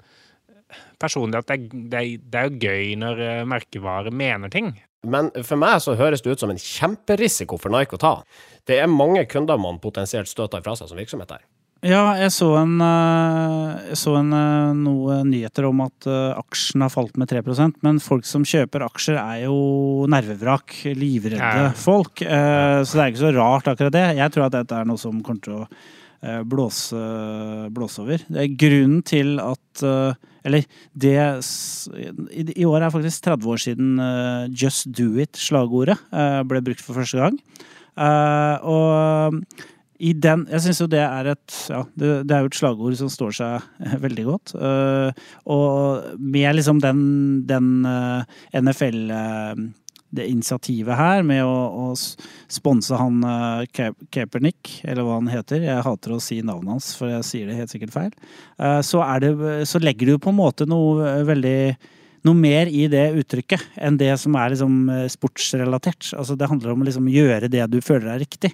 personlig 1.02 1.42
at 1.42 1.50
det 1.52 1.58
er, 1.60 1.68
det, 1.92 2.00
er, 2.00 2.26
det 2.34 2.40
er 2.40 2.50
jo 2.50 2.60
gøy 2.64 2.94
når 3.02 3.22
merkevarer 3.50 3.50
merkevare 3.54 4.14
mener 4.14 4.54
ting. 4.54 4.74
Men 5.04 5.30
for 5.44 5.60
meg 5.60 5.82
så 5.84 5.98
høres 6.00 6.22
det 6.24 6.32
ut 6.32 6.40
som 6.44 6.54
en 6.54 6.62
kjemperisiko 6.62 7.58
for 7.60 7.74
Nike 7.74 7.98
å 7.98 8.02
ta. 8.02 8.14
Det 8.66 8.78
er 8.80 8.88
mange 8.92 9.26
kunder 9.30 9.60
man 9.60 9.82
potensielt 9.84 10.32
støter 10.32 10.64
fra 10.64 10.78
seg 10.80 10.88
som 10.90 11.00
virksomhet 11.02 11.34
der. 11.34 11.44
Ja, 11.84 12.14
jeg 12.16 12.32
så 12.32 12.48
en, 12.62 12.78
eh, 12.80 13.90
jeg 13.90 13.98
så 14.00 14.14
en, 14.22 14.30
eh, 14.32 14.70
noe 14.80 15.18
nyheter 15.28 15.66
om 15.68 15.82
at 15.84 16.08
eh, 16.08 16.38
aksjen 16.40 16.80
har 16.86 16.94
falt 16.94 17.18
med 17.20 17.28
3% 17.28 17.82
men 17.84 18.00
folk 18.00 18.24
som 18.24 18.46
kjøper 18.48 18.86
aksjer 18.88 19.20
er 19.20 19.42
jo 19.50 20.06
nervevrak, 20.08 20.72
livredde 20.96 21.42
Ja. 21.44 21.74
folk. 21.76 22.22
Eh, 22.24 22.84
Så 22.88 22.96
det 22.96 23.02
er 23.04 23.12
ikke 23.12 23.26
så 23.26 23.36
rart 23.36 23.68
akkurat 23.68 23.92
det. 23.92 24.16
Jeg 24.16 24.32
tror 24.32 24.46
at 24.46 24.56
dette 24.56 24.72
er 24.80 24.86
noe 24.86 24.96
som 24.98 25.20
kommer 25.22 25.42
til 25.44 25.54
å 25.54 25.62
eh, 25.68 25.68
blåse, 26.48 27.00
blåse 27.74 28.02
over. 28.04 28.24
Det 28.30 28.44
er 28.44 28.56
grunnen 28.60 29.02
til 29.04 29.36
at 29.44 29.84
eh, 29.84 30.16
Eller 30.44 30.66
det 30.94 31.16
I, 32.36 32.66
år 32.66 32.82
er 32.84 32.92
faktisk 32.92 33.24
30 33.24 33.52
år 33.52 33.62
siden 33.64 34.00
eh, 34.00 34.48
Just 34.52 34.90
do 34.92 35.14
it-slagordet 35.24 35.98
eh, 36.12 36.42
ble 36.48 36.62
brukt 36.64 36.84
for 36.84 37.00
første 37.00 37.20
gang. 37.20 37.40
Eh, 37.96 38.58
Og 38.64 39.44
i 40.04 40.12
den, 40.18 40.44
jeg 40.52 40.64
syns 40.66 40.82
jo 40.82 40.90
det 40.92 41.00
er 41.00 41.30
et 41.32 41.58
ja, 41.70 41.84
det, 41.96 42.32
er 42.34 42.44
jo 42.44 42.50
et 42.50 42.58
slagord 42.58 42.96
som 43.00 43.12
står 43.12 43.36
seg 43.38 43.68
eh, 43.86 43.94
veldig 44.04 44.26
godt. 44.28 44.54
Eh, 44.58 45.22
og 45.54 46.18
med 46.20 46.58
liksom 46.58 46.82
den, 46.84 47.04
den 47.48 47.70
eh, 47.88 48.42
NFL 48.60 49.14
eh, 49.16 49.64
det 50.14 50.28
initiativet 50.30 50.98
her 50.98 51.24
med 51.26 51.42
å, 51.46 51.90
å 51.90 52.52
sponse 52.52 52.98
han 53.00 53.24
uh, 53.26 53.64
Kaepernick, 54.14 54.76
eller 54.86 55.08
hva 55.08 55.18
han 55.18 55.32
heter. 55.32 55.66
Jeg 55.66 55.86
hater 55.88 56.14
å 56.14 56.22
si 56.22 56.40
navnet 56.46 56.76
hans, 56.76 56.92
for 57.00 57.12
jeg 57.12 57.28
sier 57.28 57.50
det 57.50 57.58
helt 57.58 57.74
sikkert 57.74 57.96
feil. 57.96 58.14
Uh, 58.62 58.80
så, 58.86 59.02
er 59.08 59.26
det, 59.26 59.34
så 59.70 59.82
legger 59.82 60.14
du 60.14 60.22
på 60.22 60.34
en 60.34 60.40
måte 60.40 60.70
noe 60.70 61.02
eh, 61.10 61.26
veldig 61.28 61.58
noe 62.24 62.40
mer 62.40 62.70
i 62.72 62.86
det 62.88 63.10
uttrykket 63.20 63.82
enn 63.84 63.98
det 64.00 64.14
som 64.22 64.38
er 64.40 64.54
liksom 64.54 64.76
sportsrelatert. 65.12 66.14
Altså 66.16 66.38
Det 66.40 66.48
handler 66.48 66.72
om 66.72 66.86
å 66.86 66.88
liksom 66.88 67.10
gjøre 67.12 67.50
det 67.52 67.66
du 67.68 67.82
føler 67.84 68.14
er 68.14 68.22
riktig. 68.24 68.54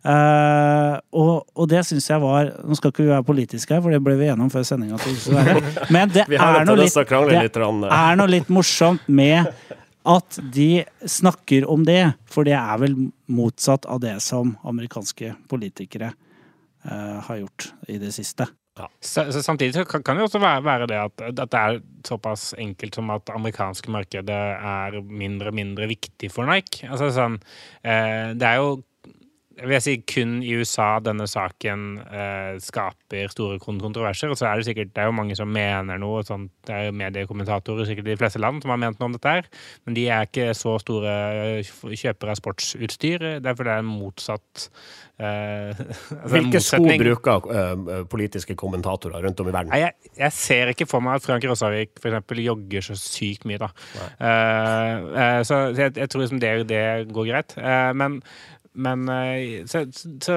Uh, 0.00 0.96
og, 1.12 1.42
og 1.52 1.66
det 1.68 1.82
syns 1.84 2.06
jeg 2.08 2.22
var 2.22 2.46
Nå 2.64 2.72
skal 2.78 2.88
ikke 2.88 3.02
vi 3.02 3.10
være 3.10 3.24
politiske 3.28 3.74
her, 3.74 3.82
for 3.84 3.92
det 3.92 3.98
ble 4.00 4.14
vi 4.16 4.30
enige 4.32 4.46
om 4.46 4.52
før 4.52 4.64
sendinga. 4.64 4.96
Men 5.92 6.14
det 6.14 6.24
er 6.38 6.64
noe 6.64 6.78
litt, 6.80 6.96
det 6.96 7.92
er 7.98 8.16
noe 8.16 8.32
litt 8.32 8.48
morsomt 8.48 9.04
med 9.12 9.50
at 10.08 10.38
de 10.54 10.84
snakker 11.04 11.66
om 11.68 11.84
det, 11.84 12.12
for 12.30 12.48
det 12.48 12.56
er 12.56 12.80
vel 12.80 12.96
motsatt 13.30 13.86
av 13.90 14.00
det 14.02 14.16
som 14.24 14.54
amerikanske 14.66 15.34
politikere 15.50 16.12
uh, 16.86 17.20
har 17.26 17.42
gjort 17.42 17.70
i 17.88 17.98
det 18.00 18.14
siste. 18.16 18.48
Så, 19.04 19.26
så 19.32 19.42
samtidig 19.44 19.74
så 19.74 19.84
kan, 19.84 20.16
det 20.16 20.24
også 20.24 20.40
være, 20.40 20.62
være 20.64 20.86
det 20.88 21.00
at, 21.02 21.22
at 21.28 21.50
det 21.52 21.58
er 21.60 21.80
såpass 22.06 22.54
enkelt 22.56 22.96
som 22.96 23.10
at 23.12 23.32
amerikanske 23.34 23.92
markedet 23.92 24.38
er 24.56 24.96
mindre 25.04 25.52
og 25.52 25.58
mindre 25.58 25.88
viktig 25.90 26.30
for 26.32 26.48
Nike. 26.48 26.86
Altså 26.88 27.10
sånn 27.12 27.36
uh, 27.36 28.30
Det 28.38 28.46
er 28.46 28.62
jo 28.62 28.78
vil 29.64 29.76
jeg 29.76 29.84
si 29.84 29.94
kun 30.08 30.38
i 30.44 30.54
USA 30.58 30.88
denne 31.04 31.26
saken 31.28 31.86
eh, 32.04 32.54
skaper 32.62 33.32
store 33.32 33.58
kontroverser. 33.62 34.32
Og 34.32 34.38
så 34.38 34.48
er 34.48 34.60
det 34.60 34.68
sikkert 34.70 34.94
det 34.94 35.02
er 35.02 35.10
jo 35.10 35.16
mange 35.16 35.36
som 35.38 35.50
mener 35.52 36.00
noe. 36.00 36.22
Sånt, 36.26 36.52
det 36.68 36.76
er 36.76 36.88
jo 36.88 36.96
mediekommentatorer 37.00 37.88
sikkert 37.88 38.08
i 38.08 38.14
de 38.14 38.20
fleste 38.20 38.42
land 38.42 38.62
som 38.64 38.72
har 38.74 38.80
ment 38.80 39.00
noe 39.00 39.10
om 39.10 39.16
dette 39.16 39.36
her. 39.36 39.50
Men 39.84 39.98
de 39.98 40.06
er 40.08 40.28
ikke 40.28 40.50
så 40.56 40.76
store 40.82 41.14
eh, 41.60 41.72
kjøpere 41.90 42.34
av 42.34 42.40
sportsutstyr. 42.40 43.26
Derfor 43.44 43.68
det 43.68 43.76
er 43.76 43.84
en 43.84 43.90
motsatt 43.90 44.68
eh, 45.20 45.82
altså 46.22 46.34
Hvilke 46.34 46.62
sko 46.64 46.82
bruker 47.04 47.50
eh, 47.54 48.04
politiske 48.10 48.56
kommentatorer 48.60 49.24
rundt 49.26 49.42
om 49.42 49.50
i 49.50 49.56
verden? 49.56 49.74
Nei, 49.74 49.82
jeg, 49.84 50.12
jeg 50.24 50.36
ser 50.36 50.74
ikke 50.74 50.88
for 50.90 51.04
meg 51.04 51.20
at 51.20 51.26
Frank 51.26 51.46
Rossavik 51.48 51.98
eksempel 52.00 52.44
jogger 52.44 52.84
så 52.84 52.96
sykt 52.98 53.46
mye, 53.48 53.60
da. 53.60 53.70
Eh, 53.98 55.10
eh, 55.24 55.42
så 55.46 55.66
jeg, 55.76 55.96
jeg 55.96 56.10
tror 56.10 56.24
liksom 56.24 56.40
det, 56.42 56.54
det 56.70 56.86
går 57.12 57.30
greit. 57.32 57.56
Eh, 57.60 57.92
men 57.96 58.20
men 58.80 59.06
så, 59.68 59.84
så, 59.92 60.10
så 60.24 60.36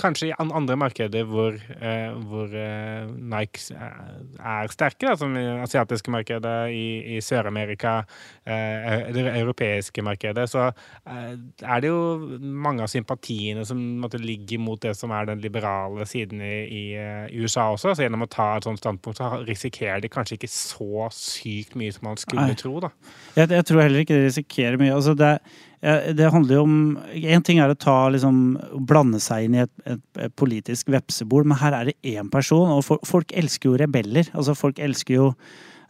kanskje 0.00 0.30
i 0.30 0.36
andre 0.38 0.76
markeder 0.78 1.26
hvor, 1.28 1.56
eh, 1.80 2.12
hvor 2.28 2.52
eh, 2.56 3.08
Nike 3.08 3.74
er, 3.74 3.96
er 4.38 4.72
sterke, 4.72 5.06
da, 5.06 5.16
som 5.18 5.36
i 5.36 5.42
det 5.44 5.56
asiatiske 5.64 6.12
markedet, 6.12 6.56
i, 6.74 7.16
i 7.16 7.20
Sør-Amerika, 7.24 8.02
eh, 8.46 9.08
det 9.14 9.26
europeiske 9.38 10.02
markedet, 10.02 10.48
så 10.50 10.68
eh, 10.68 11.34
er 11.62 11.82
det 11.82 11.90
jo 11.90 12.38
mange 12.40 12.84
av 12.84 12.92
sympatiene 12.92 13.64
som 13.68 13.80
måtte 14.02 14.20
ligger 14.22 14.62
mot 14.62 14.80
det 14.82 14.94
som 14.98 15.12
er 15.14 15.28
den 15.30 15.42
liberale 15.44 16.06
siden 16.08 16.42
i, 16.44 16.56
i, 16.66 16.84
eh, 16.98 17.26
USA 17.40 17.70
også. 17.74 17.94
Så 17.94 18.06
gjennom 18.06 18.26
å 18.26 18.30
ta 18.32 18.50
et 18.56 18.68
sånt 18.68 18.82
standpunkt, 18.82 19.20
så 19.20 19.42
risikerer 19.48 20.02
de 20.04 20.12
kanskje 20.12 20.38
ikke 20.38 20.52
så 20.52 21.08
sykt 21.14 21.78
mye 21.78 21.94
som 21.94 22.10
man 22.10 22.20
skulle 22.20 22.50
Nei. 22.50 22.58
tro, 22.58 22.78
da. 22.84 22.92
Jeg, 23.36 23.50
jeg 23.54 23.70
tror 23.70 23.84
heller 23.84 24.04
ikke 24.04 24.18
de 24.18 24.28
risikerer 24.28 24.80
mye. 24.80 24.94
Altså 24.94 25.14
det, 25.18 25.32
eh, 25.38 25.77
det 25.80 26.30
handler 26.34 26.56
jo 26.56 26.62
om 26.66 26.78
Én 27.14 27.44
ting 27.46 27.60
er 27.62 27.70
å 27.70 27.76
ta, 27.78 28.08
liksom, 28.10 28.58
blande 28.88 29.20
seg 29.22 29.46
inn 29.46 29.54
i 29.54 29.62
et, 29.62 29.72
et, 29.86 30.02
et 30.24 30.34
politisk 30.34 30.90
vepsebol, 30.90 31.46
men 31.46 31.60
her 31.60 31.76
er 31.76 31.90
det 31.90 32.16
én 32.16 32.30
person, 32.32 32.72
og 32.74 32.82
for, 32.86 33.02
folk 33.06 33.30
elsker 33.30 33.70
jo 33.70 33.78
rebeller. 33.78 34.26
Altså 34.34 34.56
Folk 34.58 34.80
elsker 34.82 35.14
jo 35.14 35.28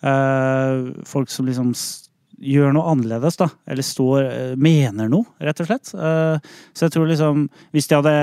eh, 0.04 0.90
folk 1.08 1.32
som 1.32 1.48
liksom 1.48 1.72
gjør 2.38 2.74
noe 2.76 2.90
annerledes, 2.92 3.38
da. 3.40 3.48
Eller 3.70 3.86
står 3.86 4.18
eh, 4.24 4.56
Mener 4.60 5.10
noe, 5.10 5.28
rett 5.42 5.62
og 5.62 5.70
slett. 5.70 5.92
Uh, 5.94 6.36
så 6.76 6.86
jeg 6.86 6.94
tror 6.94 7.08
liksom 7.10 7.48
Hvis 7.74 7.88
de 7.90 7.98
hadde 7.98 8.18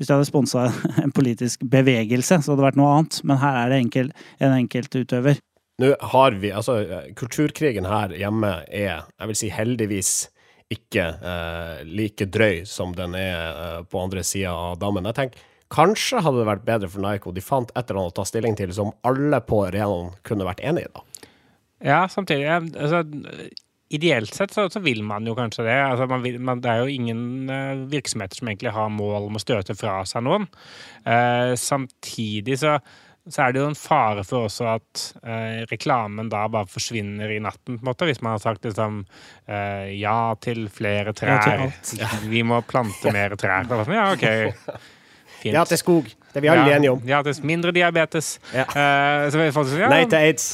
hvis 0.00 0.08
de 0.08 0.16
hadde 0.16 0.26
sponsa 0.26 0.66
en 1.04 1.12
politisk 1.14 1.62
bevegelse, 1.70 2.40
så 2.42 2.50
hadde 2.50 2.58
det 2.58 2.64
vært 2.64 2.78
noe 2.80 2.94
annet. 2.96 3.20
Men 3.28 3.38
her 3.38 3.58
er 3.60 3.68
det 3.70 3.76
enkel, 3.84 4.08
en 4.42 4.54
enkeltutøver. 4.56 5.36
Nå 5.82 5.92
har 6.12 6.38
vi, 6.42 6.50
altså 6.50 6.80
Kulturkrigen 7.18 7.86
her 7.86 8.10
hjemme 8.16 8.50
er, 8.66 9.04
jeg 9.06 9.30
vil 9.30 9.38
si 9.38 9.50
heldigvis, 9.52 10.10
ikke 10.72 11.06
eh, 11.14 11.80
like 11.88 12.26
drøy 12.32 12.62
som 12.68 12.94
den 12.96 13.16
er 13.18 13.38
eh, 13.50 13.80
på 13.88 14.02
andre 14.02 14.24
sida 14.26 14.52
av 14.52 14.78
dammen. 14.80 15.08
Jeg 15.10 15.18
tenker 15.18 15.48
kanskje 15.72 16.20
hadde 16.20 16.42
det 16.42 16.48
vært 16.50 16.66
bedre 16.68 16.90
for 16.92 17.04
Nike 17.04 17.30
og 17.30 17.36
de 17.36 17.44
fant 17.44 17.70
et 17.72 17.82
eller 17.86 18.02
annet 18.02 18.14
å 18.14 18.20
ta 18.20 18.28
stilling 18.28 18.56
til 18.58 18.72
som 18.76 18.92
alle 19.08 19.40
på 19.44 19.62
arenaen 19.68 20.12
kunne 20.26 20.48
vært 20.48 20.64
enig 20.68 20.86
i, 20.86 20.92
da. 20.92 21.28
Ja, 21.82 22.00
samtidig 22.10 22.46
altså, 22.52 23.02
Ideelt 23.92 24.32
sett 24.32 24.54
så, 24.54 24.68
så 24.72 24.80
vil 24.80 25.02
man 25.04 25.26
jo 25.28 25.34
kanskje 25.36 25.66
det. 25.66 25.74
Altså, 25.84 26.06
man 26.08 26.22
vil, 26.24 26.38
man, 26.40 26.62
det 26.64 26.70
er 26.72 26.78
jo 26.80 26.92
ingen 26.94 27.50
uh, 27.52 27.82
virksomheter 27.92 28.38
som 28.38 28.48
egentlig 28.48 28.72
har 28.72 28.86
mål 28.88 29.26
om 29.26 29.36
å 29.36 29.42
støte 29.42 29.76
fra 29.76 29.98
seg 30.08 30.24
noen. 30.24 30.46
Uh, 31.04 31.52
samtidig 31.60 32.56
så, 32.62 32.78
så 33.30 33.44
er 33.44 33.52
det 33.54 33.60
jo 33.62 33.68
en 33.70 33.78
fare 33.78 34.24
for 34.26 34.48
også 34.48 34.66
at 34.72 35.02
eh, 35.22 35.60
reklamen 35.70 36.30
da 36.32 36.46
bare 36.50 36.66
forsvinner 36.70 37.30
i 37.30 37.38
natten, 37.42 37.76
på 37.78 37.84
en 37.84 37.90
måte, 37.92 38.08
hvis 38.08 38.22
man 38.24 38.34
har 38.34 38.42
sagt 38.42 38.66
liksom 38.66 39.04
eh, 39.46 39.92
ja 40.00 40.34
til 40.42 40.66
flere 40.72 41.14
Ja 41.14 41.14
til 41.14 41.30
trær. 41.30 42.18
Vi 42.32 42.42
må 42.46 42.58
plante 42.66 43.14
mer 43.14 43.36
trær. 43.38 43.68
Da 43.70 43.84
sånn, 43.84 43.94
Ja, 43.94 44.10
OK. 44.16 44.82
Fint. 45.42 45.56
Ja 45.56 45.64
til 45.68 45.80
skog. 45.80 46.10
Det 46.32 46.40
er 46.40 46.44
vi 46.44 46.48
alle 46.48 46.68
Ja, 46.70 46.76
enige 46.78 46.92
om. 46.94 47.00
Ja, 47.06 47.20
til 47.26 47.36
mindre 47.46 47.72
diabetes. 47.74 48.38
Ja. 48.54 48.64
Uh, 48.72 49.26
så 49.32 49.48
folk 49.52 49.72
ja, 49.76 49.88
Nei 49.92 50.04
til 50.08 50.16
aids. 50.16 50.46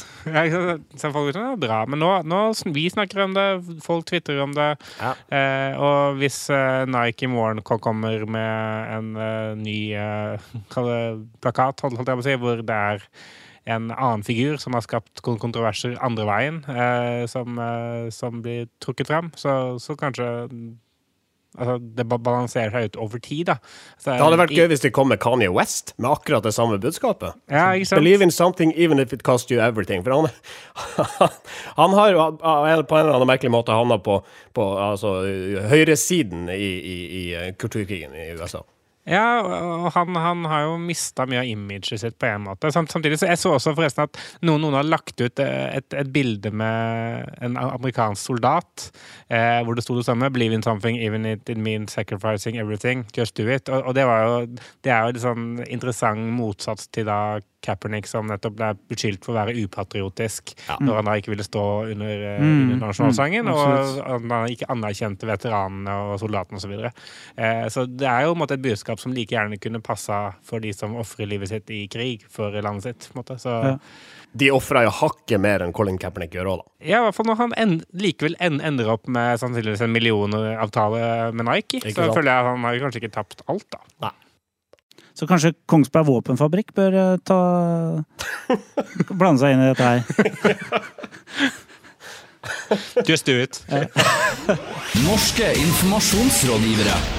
så 0.99 1.11
folk 1.13 1.35
ja, 1.35 1.53
bra. 1.61 1.83
Men 1.87 2.01
nå, 2.03 2.09
nå 2.27 2.41
vi 2.75 2.87
snakker 2.91 3.23
om 3.23 3.35
det, 3.37 3.47
folk 3.85 4.09
twitterer 4.09 4.43
om 4.43 4.55
det. 4.57 4.71
Eh, 4.99 5.77
og 5.79 6.19
hvis 6.19 6.41
uh, 6.51 6.83
Nike 6.89 7.29
i 7.29 7.31
morgen 7.31 7.61
kommer 7.63 8.25
med 8.25 8.95
en 8.97 9.13
eh, 9.15 9.53
ny 9.59 9.79
eh, 9.95 10.49
plakat, 11.43 11.85
holdt 11.85 12.01
jeg 12.01 12.09
på 12.09 12.25
å 12.25 12.27
si, 12.27 12.39
hvor 12.41 12.65
det 12.65 12.81
er 12.93 13.05
en 13.69 13.89
annen 13.93 14.25
figur 14.25 14.57
som 14.61 14.75
har 14.75 14.85
skapt 14.85 15.21
kontroverser 15.23 15.97
andre 16.05 16.25
veien, 16.29 16.61
eh, 16.69 17.25
som, 17.29 17.59
eh, 17.59 18.09
som 18.13 18.41
blir 18.43 18.69
trukket 18.81 19.09
frem, 19.11 19.31
så, 19.37 19.77
så 19.81 19.95
kanskje 19.99 20.29
Altså, 21.57 21.79
det 21.81 22.05
balanserer 22.07 22.69
seg 22.69 22.91
ut 22.91 22.97
over 23.01 23.19
tid, 23.19 23.47
da. 23.49 23.55
Så, 23.97 24.11
Det 24.11 24.21
hadde 24.21 24.37
vært 24.37 24.53
gøy 24.53 24.67
hvis 24.69 24.83
det 24.83 24.91
kom 24.93 25.09
med 25.09 25.19
Kanye 25.23 25.49
West 25.51 25.95
med 25.97 26.11
akkurat 26.11 26.45
det 26.45 26.53
samme 26.53 26.77
budskapet. 26.79 27.33
Ja? 27.49 27.71
Believe 27.97 28.21
in 28.21 28.31
something 28.31 28.73
even 28.77 28.99
if 29.01 29.13
it 29.13 29.23
costs 29.23 29.51
you 29.51 29.59
everything. 29.59 30.03
For 30.05 30.13
han, 30.13 30.29
han 31.81 31.97
har 31.97 32.11
jo 32.13 32.27
på 32.37 32.99
en 32.99 33.05
eller 33.05 33.15
annen 33.17 33.31
merkelig 33.31 33.51
måte 33.51 33.73
havna 33.73 33.97
på, 33.97 34.21
på 34.53 34.67
altså, 34.77 35.15
høyresiden 35.73 36.49
i, 36.53 36.69
i, 36.77 36.97
i 37.21 37.23
eh, 37.33 37.53
kulturkrigen 37.57 38.13
i 38.13 38.29
USA. 38.37 38.61
Ja, 39.07 39.39
og 39.41 39.87
han, 39.95 40.17
han 40.19 40.43
har 40.45 40.65
jo 40.67 40.73
mista 40.81 41.25
mye 41.25 41.41
av 41.41 41.47
imaget 41.49 42.01
sitt 42.01 42.17
på 42.19 42.27
en 42.29 42.43
måte. 42.45 42.69
Samtidig 42.73 43.17
så 43.17 43.29
jeg 43.29 43.39
så 43.41 43.53
også 43.55 43.73
forresten 43.77 44.05
at 44.05 44.19
noen, 44.45 44.61
noen 44.61 44.77
har 44.77 44.85
lagt 44.85 45.21
ut 45.23 45.41
eh, 45.41 45.79
et, 45.79 45.87
et 45.97 46.11
bilde 46.13 46.51
med 46.51 47.29
en 47.45 47.57
amerikansk 47.57 48.21
soldat 48.29 48.89
eh, 49.31 49.63
hvor 49.65 49.77
det 49.77 49.85
sto 49.85 49.97
det 49.97 50.05
samme 50.05 50.29
'Believe 50.29 50.53
in 50.53 50.65
something 50.65 50.99
even 50.99 51.25
it, 51.25 51.49
it 51.49 51.57
means 51.57 51.95
sacrificing 51.95 52.59
everything. 52.59 53.07
Just 53.15 53.37
do 53.37 53.47
it'. 53.47 53.69
Og, 53.69 53.83
og 53.83 53.95
det 53.95 54.03
jo 54.03 54.45
Det 54.83 54.91
er 54.91 55.01
jo 55.01 55.15
en 55.15 55.23
sånn 55.25 55.47
interessant 55.69 56.29
motsats 56.35 56.87
til 56.87 57.07
da 57.09 57.39
Kaepernick, 57.61 58.07
som 58.07 58.27
nettopp 58.27 58.55
ble 58.55 58.69
beskyldt 58.89 59.25
for 59.25 59.33
å 59.35 59.39
være 59.45 59.55
upatriotisk 59.65 60.53
når 60.79 60.95
han 60.99 61.05
da 61.09 61.15
ikke 61.19 61.33
ville 61.33 61.43
stå 61.43 61.63
under, 61.91 62.13
eh, 62.29 62.39
Mm, 62.39 62.71
under 62.73 62.87
nasjonalsangen, 62.87 63.45
mm, 63.45 63.53
og 63.53 64.29
han 64.31 64.49
ikke 64.53 64.69
anerkjente 64.71 65.27
veteranene 65.27 65.95
og 66.13 66.19
soldatene 66.21 66.55
osv. 66.55 66.61
Så, 66.61 66.71
videre. 66.71 66.91
eh, 67.37 67.65
så 67.69 67.85
det 67.89 68.07
er 68.07 68.23
jo 68.27 68.35
måte 68.35 68.53
et 68.55 68.61
budskap 68.63 68.99
som 68.99 69.11
like 69.13 69.29
gjerne 69.35 69.59
kunne 69.59 69.81
passa 69.81 70.35
for 70.43 70.59
de 70.59 70.71
som 70.73 70.95
ofrer 70.95 71.27
livet 71.27 71.49
sitt 71.49 71.69
i 71.69 71.87
krig 71.87 72.23
for 72.29 72.51
landet 72.61 72.83
sitt. 72.83 73.09
måte. 73.15 73.35
Så 73.39 73.49
Ja. 73.63 73.77
De 74.37 74.51
ofra 74.53 74.83
jo 74.85 74.91
hakket 74.93 75.39
mer 75.41 75.59
enn 75.65 75.73
Colin 75.73 75.97
Kaepernick 75.97 76.29
gjør 76.37 76.45
òg, 76.51 76.57
da. 76.59 76.85
ja, 76.85 76.99
i 76.99 77.05
hvert 77.07 77.15
fall 77.15 77.25
når 77.25 77.37
han 77.37 77.53
en, 77.57 77.71
likevel 77.97 78.35
en, 78.39 78.59
ender 78.61 78.87
opp 78.93 79.07
med 79.07 79.39
sannsynligvis 79.39 79.81
en 79.81 79.91
millionavtale 79.91 81.33
med 81.33 81.45
Nike, 81.47 81.79
Ikke 81.81 81.95
så 81.95 82.05
sant? 82.05 82.15
føler 82.19 82.29
jeg 82.31 82.43
at 82.43 82.49
han 82.51 82.63
har 82.67 82.79
kanskje 82.83 83.01
ikke 83.01 83.13
tapt 83.15 83.41
alt, 83.49 83.65
da. 83.73 84.11
Så 85.19 85.27
kanskje 85.27 85.51
Kongsberg 85.67 86.07
våpenfabrikk 86.07 86.71
bør 86.77 86.95
eh, 86.95 87.17
ta 87.27 87.39
blande 89.19 89.41
seg 89.41 89.51
inn 89.51 89.65
i 89.65 89.71
dette 89.73 89.83
her. 89.83 89.99
Just 93.03 93.27
do 93.27 93.35
it. 93.35 93.59
Norske 95.03 95.51
informasjonsrådgivere. 95.59 97.18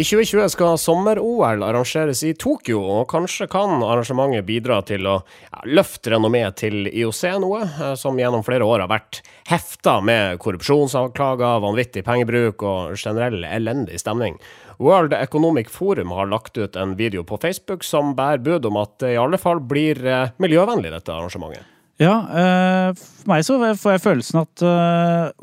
I 0.00 0.04
2020 0.04 0.48
skal 0.48 0.78
sommer-OL 0.80 1.60
arrangeres 1.66 2.22
i 2.24 2.30
Tokyo, 2.38 2.78
og 2.80 3.02
kanskje 3.10 3.44
kan 3.52 3.82
arrangementet 3.84 4.46
bidra 4.48 4.78
til 4.88 5.04
å 5.04 5.18
ja, 5.20 5.60
løfte 5.68 6.14
renommeet 6.14 6.56
til 6.62 6.88
IOC 6.88 7.20
noe, 7.42 7.58
eh, 7.66 7.92
som 8.00 8.16
gjennom 8.16 8.44
flere 8.46 8.64
år 8.64 8.86
har 8.86 8.88
vært 8.88 9.18
hefta 9.50 9.98
med 10.00 10.40
korrupsjonsanklager, 10.40 11.60
vanvittig 11.66 12.06
pengebruk 12.06 12.64
og 12.64 12.96
generell 12.96 13.44
elendig 13.44 14.00
stemning. 14.00 14.40
World 14.80 15.12
Economic 15.18 15.68
Forum 15.68 16.16
har 16.16 16.32
lagt 16.32 16.56
ut 16.56 16.80
en 16.80 16.96
video 16.96 17.26
på 17.26 17.36
Facebook 17.42 17.84
som 17.84 18.14
bærer 18.16 18.40
bud 18.46 18.70
om 18.70 18.80
at 18.80 18.96
det 19.04 19.12
i 19.18 19.20
alle 19.20 19.42
fall 19.42 19.60
blir 19.60 20.00
eh, 20.00 20.32
miljøvennlig, 20.40 20.94
dette 20.96 21.12
arrangementet. 21.12 21.68
Ja, 22.00 22.16
eh, 22.24 22.96
for 22.96 23.34
meg 23.34 23.44
så 23.44 23.60
får 23.60 23.98
jeg 23.98 24.06
følelsen 24.08 24.46
at 24.46 24.68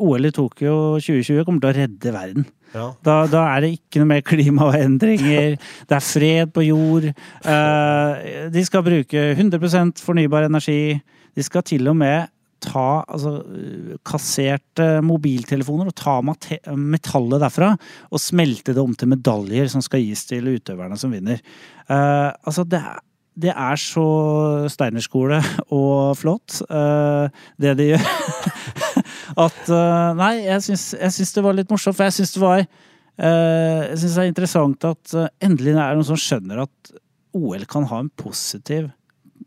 OL 0.01 0.31
i 0.31 0.33
Tokyo 0.33 0.77
2020 0.97 1.45
kommer 1.45 1.61
til 1.61 1.75
å 1.75 1.81
redde 1.83 2.21
verden. 2.23 2.53
Ja. 2.73 2.87
Da, 3.05 3.17
da 3.31 3.43
er 3.53 3.63
det 3.63 3.73
ikke 3.77 4.01
noe 4.01 4.11
mer 4.11 4.23
klimaendringer, 4.27 5.57
det 5.57 5.97
er 5.97 6.03
fred 6.03 6.53
på 6.55 6.65
jord. 6.67 7.09
Uh, 7.45 8.49
de 8.53 8.65
skal 8.67 8.85
bruke 8.85 9.29
100% 9.35 10.03
fornybar 10.03 10.47
energi. 10.49 10.97
De 11.37 11.45
skal 11.45 11.65
til 11.67 11.87
og 11.91 11.97
med 11.99 12.33
ta 12.63 13.03
altså, 13.05 13.35
kasserte 14.07 14.87
mobiltelefoner 15.05 15.91
og 15.91 15.97
ta 15.97 16.15
metallet 16.25 17.43
derfra 17.43 17.73
og 17.77 18.21
smelte 18.21 18.73
det 18.73 18.81
om 18.81 18.95
til 18.97 19.11
medaljer 19.11 19.69
som 19.69 19.83
skal 19.85 20.01
gis 20.01 20.25
til 20.29 20.49
utøverne 20.55 20.97
som 20.97 21.13
vinner. 21.13 21.43
Uh, 21.85 22.33
altså, 22.47 22.65
det 22.65 22.81
er 22.81 23.03
det 23.37 23.53
er 23.53 23.77
så 23.77 24.03
steinerskole 24.73 25.37
og 25.69 26.17
flott, 26.17 26.57
eh, 26.65 27.43
det 27.61 27.75
de 27.77 27.91
gjør. 27.91 28.07
At 29.35 29.71
eh, 29.73 30.11
Nei, 30.19 30.33
jeg 30.45 30.63
syns, 30.67 31.33
det 31.35 31.43
var 31.43 31.57
litt 31.57 31.71
morsomt, 31.73 31.97
for 31.97 32.07
jeg 32.07 32.17
syns 32.19 32.35
det 32.35 32.43
var 32.43 32.61
eh, 32.61 33.81
Jeg 33.89 33.99
syns 34.03 34.15
det 34.15 34.23
er 34.23 34.31
interessant 34.31 34.87
at 34.87 35.17
eh, 35.17 35.29
endelig 35.49 35.73
er 35.75 35.81
det 35.81 35.99
noen 35.99 36.09
som 36.11 36.21
skjønner 36.21 36.63
at 36.67 36.93
OL 37.37 37.67
kan 37.69 37.87
ha 37.91 38.01
en 38.03 38.13
positiv 38.17 38.89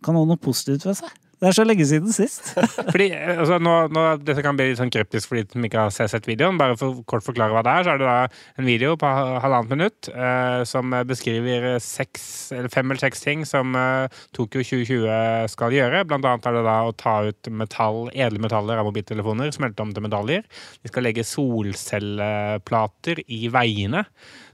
Kan 0.05 0.19
ha 0.19 0.25
noe 0.27 0.41
positivt 0.41 0.87
ved 0.89 1.01
seg. 1.01 1.20
Det 1.41 1.49
er 1.49 1.55
så 1.57 1.65
lenge 1.65 1.87
siden 1.89 2.13
sist. 2.13 2.51
Fordi, 2.93 3.07
altså, 3.17 3.57
nå, 3.63 3.75
nå, 3.95 4.03
Dette 4.21 4.43
kan 4.45 4.59
bli 4.59 4.67
litt 4.69 4.81
sånn 4.81 4.93
kryptisk 4.93 5.31
for 5.31 5.41
de 5.41 5.47
som 5.49 5.65
ikke 5.65 5.87
har 5.87 6.09
sett 6.13 6.29
videoen. 6.29 6.59
Bare 6.61 6.77
for 6.77 7.01
kort 7.09 7.25
forklare 7.25 7.55
hva 7.55 7.63
det 7.65 7.73
er, 7.73 7.87
så 7.87 7.95
er 7.95 8.03
det 8.03 8.09
da 8.09 8.61
en 8.61 8.69
video 8.69 8.99
på 9.01 9.09
halvannet 9.09 9.73
minutt 9.73 10.11
eh, 10.13 10.61
som 10.69 10.93
beskriver 11.09 11.79
seks, 11.81 12.25
eller 12.53 12.69
fem 12.73 12.93
eller 12.93 13.01
seks 13.01 13.25
ting 13.25 13.47
som 13.49 13.73
eh, 13.79 14.21
Tokyo 14.37 14.61
2020 14.61 15.49
skal 15.55 15.79
gjøre. 15.79 16.05
Blant 16.11 16.29
annet 16.29 16.51
er 16.51 16.59
det 16.59 16.67
da 16.69 16.77
å 16.85 16.93
ta 16.93 17.17
ut 17.31 17.53
metall, 17.57 18.03
edle 18.13 18.45
metaller 18.45 18.83
av 18.83 18.91
mobiltelefoner, 18.91 19.55
smelte 19.57 19.87
om 19.87 19.97
til 19.97 20.05
medaljer. 20.05 20.45
De 20.85 20.93
skal 20.93 21.09
legge 21.09 21.25
solcelleplater 21.25 23.25
i 23.33 23.47
veiene. 23.53 24.05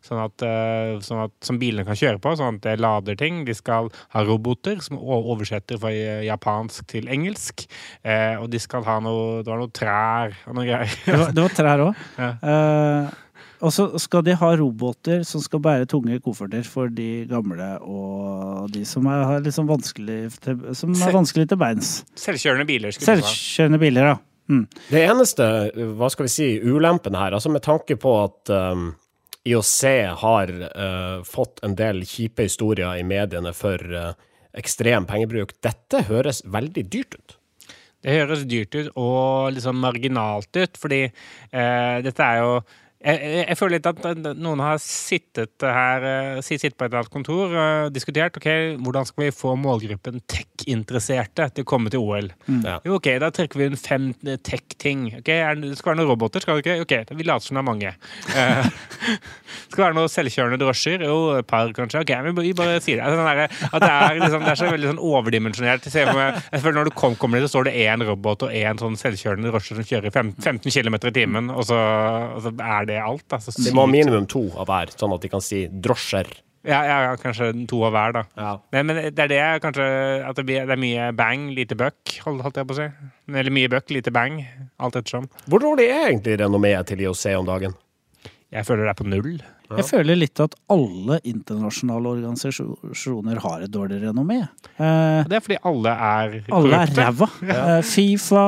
Sånn 0.04 0.20
at, 0.22 0.44
eh, 0.44 0.96
sånn 1.04 1.24
at, 1.24 1.34
som 1.44 1.58
bilene 1.60 1.86
kan 1.86 1.98
kjøre 1.98 2.20
på, 2.22 2.34
sånn 2.38 2.58
at 2.58 2.66
det 2.66 2.76
lader 2.82 3.18
ting. 3.18 3.44
De 3.46 3.54
skal 3.56 3.90
ha 4.14 4.24
roboter 4.26 4.80
som 4.84 4.98
oversetter 5.00 5.80
fra 5.82 5.92
japansk 5.92 6.86
til 6.92 7.10
engelsk. 7.12 7.66
Eh, 8.04 8.36
og 8.40 8.50
de 8.52 8.60
skal 8.62 8.84
ha 8.86 8.98
noe 9.02 9.42
Det 9.42 9.52
var 9.52 9.60
noe 9.60 9.74
trær 9.74 10.34
og 10.46 10.58
noe 10.58 10.66
greier. 10.66 10.96
Det 11.06 11.20
var, 11.20 11.30
det 11.36 11.46
var 11.46 11.56
trær 11.60 11.86
òg. 11.90 12.02
Ja. 12.16 13.08
og 13.64 13.72
så 13.72 13.84
skal 14.00 14.22
de 14.24 14.34
ha 14.38 14.48
roboter 14.58 15.22
som 15.26 15.42
skal 15.44 15.60
bære 15.64 15.88
tunge 15.90 16.16
kofferter 16.24 16.64
for 16.68 16.92
de 16.92 17.26
gamle 17.28 17.68
og 17.84 18.70
de 18.72 18.84
som 18.88 19.06
er, 19.10 19.24
har 19.28 19.44
liksom 19.44 19.68
vanskelig 19.68 20.20
til, 20.44 20.62
som 20.76 20.94
er 20.96 21.14
vanskelig 21.14 21.48
til 21.50 21.60
beins. 21.60 21.98
Selvkjørende 22.20 22.66
biler. 22.68 22.94
skulle. 22.94 23.20
Selvkjørende 23.20 23.80
biler, 23.82 24.10
ja. 24.12 24.16
Mm. 24.46 24.66
Det 24.90 25.02
eneste, 25.02 25.46
hva 25.98 26.08
skal 26.12 26.28
vi 26.28 26.32
si, 26.32 26.48
ulempen 26.62 27.16
her, 27.18 27.34
altså 27.34 27.50
med 27.50 27.64
tanke 27.66 27.96
på 27.98 28.12
at 28.22 28.52
um, 28.54 28.92
IOC 29.46 29.80
har 30.22 30.52
uh, 30.66 31.22
fått 31.26 31.62
en 31.66 31.76
del 31.78 32.02
kjipe 32.08 32.46
historier 32.48 32.98
i 32.98 33.04
mediene 33.06 33.52
for 33.54 33.82
uh, 33.94 34.12
ekstrem 34.56 35.06
pengebruk, 35.08 35.54
dette 35.64 36.02
høres 36.08 36.42
veldig 36.50 36.86
dyrt 36.92 37.18
ut. 37.18 37.36
Det 38.02 38.14
høres 38.14 38.44
dyrt 38.46 38.74
ut 38.76 38.90
og 38.94 39.54
liksom 39.56 39.78
marginalt 39.82 40.58
ut, 40.58 40.78
fordi 40.80 41.06
uh, 41.08 42.02
dette 42.04 42.26
er 42.26 42.42
jo 42.42 42.58
jeg, 43.06 43.20
jeg, 43.22 43.44
jeg 43.46 43.58
føler 43.58 43.76
litt 43.76 43.88
at 43.88 44.36
noen 44.36 44.62
har 44.64 44.80
sittet 44.82 45.62
her 45.62 46.06
eh, 46.06 46.40
sittet 46.44 46.74
på 46.76 46.86
et 46.86 46.90
eller 46.90 47.04
annet 47.04 47.14
kontor 47.14 47.54
og 47.54 47.94
diskutert 47.94 48.36
ok, 48.40 48.48
hvordan 48.82 49.06
skal 49.08 49.26
vi 49.26 49.34
få 49.34 49.54
målgruppen 49.60 50.20
tech-interesserte 50.30 51.48
til 51.54 51.66
å 51.66 51.68
komme 51.68 51.92
til 51.92 52.02
OL. 52.02 52.32
Ja. 52.66 52.78
Jo, 52.84 52.96
ok, 52.98 53.08
Da 53.22 53.30
trekker 53.34 53.60
vi 53.60 53.68
inn 53.70 53.78
fem 53.78 54.08
eh, 54.26 54.40
tech-ting. 54.42 55.06
Ok, 55.20 55.30
er 55.32 55.60
det 55.60 55.70
det 55.70 55.78
skal 55.78 55.92
være 55.92 56.00
noen 56.02 56.10
roboter, 56.10 56.42
skal 56.42 56.58
det 56.58 56.64
ikke? 56.64 56.86
Ok, 56.86 57.14
vi 57.18 57.26
later 57.28 57.46
som 57.46 57.58
det 57.58 57.62
er 57.62 57.68
mange. 57.68 57.92
Eh, 58.34 58.70
skal 59.70 59.76
det 59.76 59.84
være 59.84 59.98
noen 60.00 60.12
selvkjørende 60.12 60.60
drosjer? 60.64 61.06
Jo, 61.06 61.16
et 61.38 61.50
par, 61.50 61.70
kanskje. 61.76 62.02
Ok, 62.02 62.14
men 62.26 62.36
vi 62.40 62.54
bare 62.58 62.80
sier 62.82 63.00
det. 63.00 63.06
Altså, 63.06 63.22
sånn 63.22 63.30
der, 63.30 63.70
at 63.70 63.86
det 63.86 63.92
er, 63.92 64.20
liksom, 64.24 64.46
det 64.46 64.52
er 64.52 64.60
så 64.62 64.72
veldig 64.72 64.92
sånn 64.92 65.02
overdimensjonert. 65.12 65.88
Jeg, 65.92 66.10
jeg 66.50 66.64
føler 66.64 66.78
Når 66.80 66.90
du 66.90 66.96
kom, 66.98 67.16
kommer 67.20 67.38
dit, 67.38 67.46
så 67.46 67.54
står 67.54 67.70
det 67.70 67.76
én 67.86 68.04
robot 68.06 68.48
og 68.48 68.54
én 68.56 68.82
sånn 68.82 68.98
selvkjørende 68.98 69.52
drosje 69.52 69.78
som 69.78 69.86
kjører 69.86 70.14
fem, 70.14 70.34
15 70.42 70.74
km 70.74 70.98
i 70.98 71.14
timen, 71.14 71.54
og 71.54 71.68
så, 71.70 71.78
og 72.34 72.42
så 72.44 72.52
er 72.56 72.88
det 72.88 72.95
alt. 73.02 73.26
Altså, 73.32 73.52
De 73.64 73.72
må 73.76 73.84
ha 73.84 73.90
minimum 73.90 74.26
to 74.30 74.44
av 74.56 74.66
hver, 74.70 74.92
sånn 74.96 75.14
at 75.14 75.20
de 75.22 75.28
kan 75.32 75.40
si 75.44 75.66
drosjer. 75.68 76.26
Ja, 76.66 76.80
ja, 76.82 76.94
ja, 77.06 77.10
kanskje 77.16 77.52
to 77.70 77.78
av 77.86 77.92
hver, 77.94 78.12
da. 78.16 78.22
Ja. 78.36 78.52
Men, 78.74 78.86
men 78.90 78.96
det 79.14 79.22
er 79.22 79.28
det 79.30 79.42
kanskje 79.62 79.84
At 80.26 80.34
det, 80.34 80.44
blir, 80.48 80.64
det 80.66 80.74
er 80.74 80.80
mye 80.82 81.12
bang, 81.14 81.44
lite 81.54 81.76
buck, 81.78 82.16
hold- 82.24 82.40
holdt 82.42 82.56
jeg 82.58 82.66
på 82.66 82.74
å 82.74 82.78
si. 82.80 82.86
Eller 83.30 83.54
mye 83.54 83.68
buck, 83.70 83.88
lite 83.94 84.10
bang. 84.10 84.40
Alt 84.82 84.96
ettersom. 84.98 85.28
Hvor 85.46 85.62
dårlig 85.62 85.86
er 85.94 86.08
egentlig 86.10 86.40
renommeet 86.42 86.86
til 86.90 87.04
IOC 87.06 87.26
om 87.38 87.46
dagen? 87.46 87.76
Jeg 88.50 88.66
føler 88.66 88.82
det 88.86 88.90
er 88.96 88.98
på 88.98 89.06
null. 89.10 89.36
Jeg 89.76 89.84
føler 89.88 90.14
litt 90.18 90.38
at 90.42 90.52
alle 90.70 91.16
internasjonale 91.26 92.10
organisasjoner 92.70 93.40
har 93.42 93.62
et 93.64 93.70
dårlig 93.74 93.98
renommé. 94.04 94.42
Eh, 94.78 95.22
Det 95.26 95.38
er 95.38 95.42
fordi 95.42 95.58
alle 95.66 95.90
er 95.90 96.36
alle 96.54 96.82
er 96.82 96.92
ræva. 96.98 97.28
Ja. 97.46 97.80
Fifa, 97.82 98.44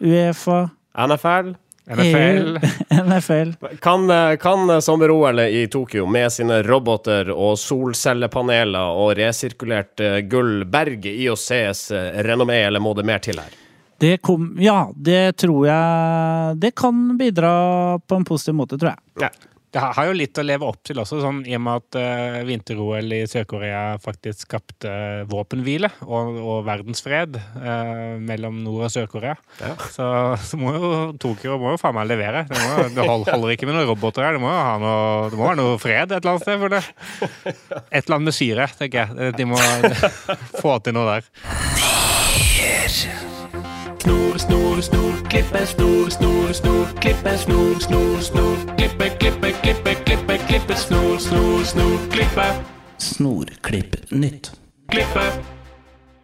Uefa, 0.00 0.70
NFL? 0.96 1.52
NFL. 1.90 2.58
NFL. 2.90 3.52
Kan, 3.80 4.10
eh, 4.10 4.36
kan 4.36 4.82
sommer-OL 4.82 5.40
i 5.40 5.66
Tokyo 5.66 6.06
med 6.06 6.32
sine 6.32 6.62
roboter 6.62 7.30
og 7.34 7.58
solcellepaneler 7.58 8.94
og 9.02 9.16
resirkulert 9.18 10.00
eh, 10.00 10.20
gull 10.30 10.62
berge 10.64 11.10
IOCs 11.10 11.90
eh, 11.90 12.22
renommé, 12.22 12.62
eller 12.66 12.80
må 12.80 12.94
det 12.94 13.06
mer 13.06 13.22
til 13.24 13.40
her? 13.42 13.58
Det 14.02 14.16
kom, 14.22 14.56
ja, 14.58 14.88
det 14.96 15.36
tror 15.38 15.66
jeg 15.68 16.56
Det 16.58 16.72
kan 16.74 17.16
bidra 17.18 17.52
på 18.02 18.18
en 18.18 18.24
positiv 18.26 18.56
måte, 18.58 18.78
tror 18.78 18.94
jeg. 18.94 19.30
Det 19.72 19.80
har 19.96 20.04
jo 20.04 20.12
litt 20.12 20.36
å 20.36 20.44
leve 20.44 20.66
opp 20.68 20.82
til 20.84 20.98
også, 21.00 21.22
sånn, 21.22 21.38
i 21.48 21.54
og 21.56 21.62
med 21.64 21.80
at 21.80 21.96
uh, 21.96 22.42
vinter-OL 22.44 23.14
i 23.16 23.22
Sør-Korea 23.30 23.96
faktisk 24.02 24.44
skapte 24.44 24.92
våpenhvile 25.30 25.88
og, 26.04 26.36
og 26.36 26.58
verdensfred 26.66 27.38
uh, 27.40 28.20
mellom 28.20 28.60
Nord- 28.66 28.84
og 28.90 28.92
Sør-Korea. 28.92 29.32
Ja. 29.62 29.72
Så, 29.94 30.10
så 30.44 30.60
må 30.60 30.74
jo 30.76 30.92
Tokyo 31.22 31.56
må 31.62 31.72
jo 31.72 31.80
faen 31.80 31.96
meg 31.96 32.10
levere. 32.12 32.44
Det, 32.50 32.60
må, 32.60 32.86
det 32.92 33.08
hold, 33.08 33.24
holder 33.32 33.56
ikke 33.56 33.70
med 33.70 33.78
noen 33.78 33.88
roboter 33.94 34.28
her. 34.28 34.36
Det 34.36 34.44
må, 34.44 34.52
jo 34.52 34.60
ha 34.60 34.76
noe, 34.82 35.32
det 35.32 35.40
må 35.40 35.48
være 35.48 35.60
noe 35.62 35.80
fred 35.80 36.12
et 36.12 36.20
eller 36.20 36.36
annet 36.36 36.44
sted. 36.44 36.60
For 36.62 36.68
det. 36.76 36.84
Et 37.88 38.02
eller 38.04 38.16
annet 38.18 38.28
med 38.28 38.36
syre, 38.42 38.68
tenker 38.76 38.98
jeg. 39.06 39.36
De 39.40 39.44
må 39.48 39.60
få 40.62 40.76
til 40.84 41.00
noe 41.00 41.16
der. 41.16 41.24
Snor, 44.02 44.38
snor, 44.38 44.80
snor, 44.82 45.12
klippe, 45.30 45.60
snor, 45.66 46.08
snor, 46.10 46.52
snor, 46.52 46.86
klippe, 46.98 47.36
snor, 47.38 47.76
snor, 47.78 48.16
snor, 48.18 48.56
klippe, 48.74 49.06
klippe, 49.20 49.52
klippe, 49.62 49.92
klippe, 50.02 50.38
klippe, 50.48 50.74
snor, 50.74 51.20
snor, 51.22 51.60
snor, 51.62 52.00
klippe, 52.10 52.46
Snorklipp 52.98 53.94
nytt. 54.10 54.50
klippe. 54.90 55.26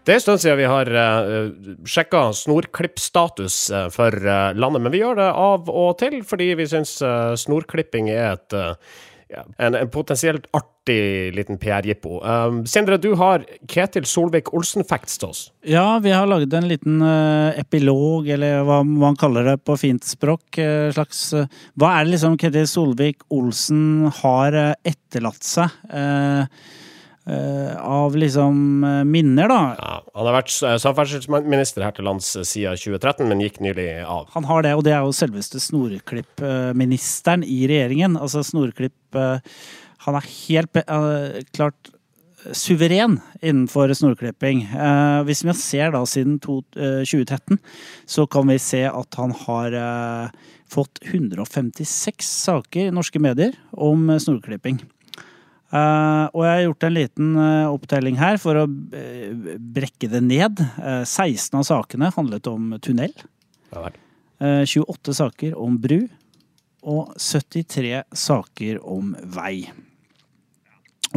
Det 0.02 0.10
er 0.10 0.18
en 0.18 0.24
stund 0.24 0.42
siden 0.42 0.58
vi 0.58 0.66
har 0.66 0.90
uh, 0.90 1.52
sjekka 1.86 2.24
snorklippstatus 2.34 3.60
uh, 3.70 3.86
for 3.94 4.10
eh, 4.10 4.50
landet, 4.58 4.82
men 4.82 4.94
vi 4.96 5.04
gjør 5.04 5.20
det 5.20 5.28
av 5.30 5.70
og 5.70 5.92
til 6.02 6.18
fordi 6.26 6.56
vi 6.58 6.66
syns 6.66 6.96
uh, 7.06 7.36
snorklipping 7.38 8.10
er 8.10 8.32
et 8.32 8.58
eh, 8.58 8.74
ja, 9.28 9.44
en, 9.58 9.76
en 9.76 9.90
potensielt 9.92 10.46
artig 10.56 11.34
liten 11.36 11.58
PR-jippo. 11.60 12.20
Um, 12.24 12.62
Sindre, 12.68 12.96
du 13.00 13.10
har 13.20 13.44
Ketil 13.68 14.06
Solvik-Olsen-facts 14.08 15.20
til 15.20 15.28
oss. 15.28 15.42
Ja, 15.68 15.98
vi 16.04 16.14
har 16.16 16.28
laget 16.30 16.56
en 16.56 16.68
liten 16.70 17.02
uh, 17.04 17.52
epilog, 17.60 18.28
eller 18.32 18.64
hva 18.64 18.80
man 18.88 19.18
kaller 19.20 19.52
det 19.52 19.58
på 19.68 19.76
fint 19.80 20.04
språk. 20.08 20.46
Uh, 20.56 20.88
slags, 20.96 21.26
uh, 21.36 21.44
hva 21.76 21.92
er 21.98 22.08
det 22.08 22.16
liksom 22.16 22.38
Ketil 22.40 22.68
Solvik-Olsen 22.72 24.08
har 24.22 24.56
etterlatt 24.86 25.44
seg 25.44 25.92
eh, 25.92 26.48
av 27.28 28.16
liksom 28.16 28.84
eh, 28.84 29.02
minner, 29.04 29.48
da? 29.50 29.60
Ja, 29.78 29.96
han 30.14 30.28
har 30.28 30.36
vært 30.38 30.54
eh, 30.64 30.76
samferdselsminister 30.82 31.84
her 31.84 31.96
til 31.96 32.08
lands 32.08 32.30
eh, 32.36 32.46
siden 32.46 32.78
2013, 32.78 33.26
men 33.28 33.42
gikk 33.44 33.60
nylig 33.64 33.88
av. 34.04 34.30
Han 34.36 34.48
har 34.48 34.64
det, 34.66 34.74
og 34.78 34.86
det 34.86 34.94
er 34.96 35.04
jo 35.04 35.14
selveste 35.16 35.60
snoreklippministeren 35.62 37.44
i 37.44 37.60
regjeringen. 37.70 38.16
Altså 38.20 38.44
Snoreklipp 38.46 39.18
eh, 39.18 39.54
Han 40.06 40.18
er 40.18 40.28
helt 40.48 40.82
eh, 40.84 41.40
klart 41.52 41.92
suveren 42.54 43.18
innenfor 43.42 43.92
snorklipping. 43.96 44.62
Eh, 44.72 45.22
hvis 45.28 45.42
vi 45.44 45.54
ser 45.58 45.92
da 45.92 46.04
siden 46.06 46.38
to, 46.40 46.62
eh, 46.76 47.02
2013, 47.04 47.58
så 48.06 48.26
kan 48.30 48.46
vi 48.48 48.58
se 48.62 48.84
at 48.88 49.18
han 49.18 49.34
har 49.44 49.74
eh, 49.74 50.30
fått 50.70 51.00
156 51.02 52.22
saker 52.22 52.88
i 52.88 52.94
norske 52.94 53.20
medier 53.20 53.56
om 53.72 54.08
eh, 54.10 54.22
snorklipping. 54.22 54.80
Eh, 55.68 56.24
og 56.32 56.44
jeg 56.46 56.54
har 56.54 56.62
gjort 56.64 56.86
en 56.86 56.94
liten 56.96 57.32
uh, 57.36 57.72
opptelling 57.74 58.16
her 58.16 58.38
for 58.40 58.56
å 58.56 58.64
uh, 58.64 59.56
brekke 59.60 60.08
det 60.08 60.22
ned. 60.24 60.62
Eh, 60.80 61.02
16 61.04 61.58
av 61.60 61.66
sakene 61.68 62.12
handlet 62.14 62.48
om 62.48 62.72
tunnel. 62.84 63.12
Ja. 63.74 63.90
Eh, 64.40 64.62
28 64.64 65.16
saker 65.18 65.58
om 65.58 65.76
bru 65.82 66.06
og 66.88 67.12
73 67.20 68.04
saker 68.16 68.80
om 68.86 69.12
vei. 69.34 69.68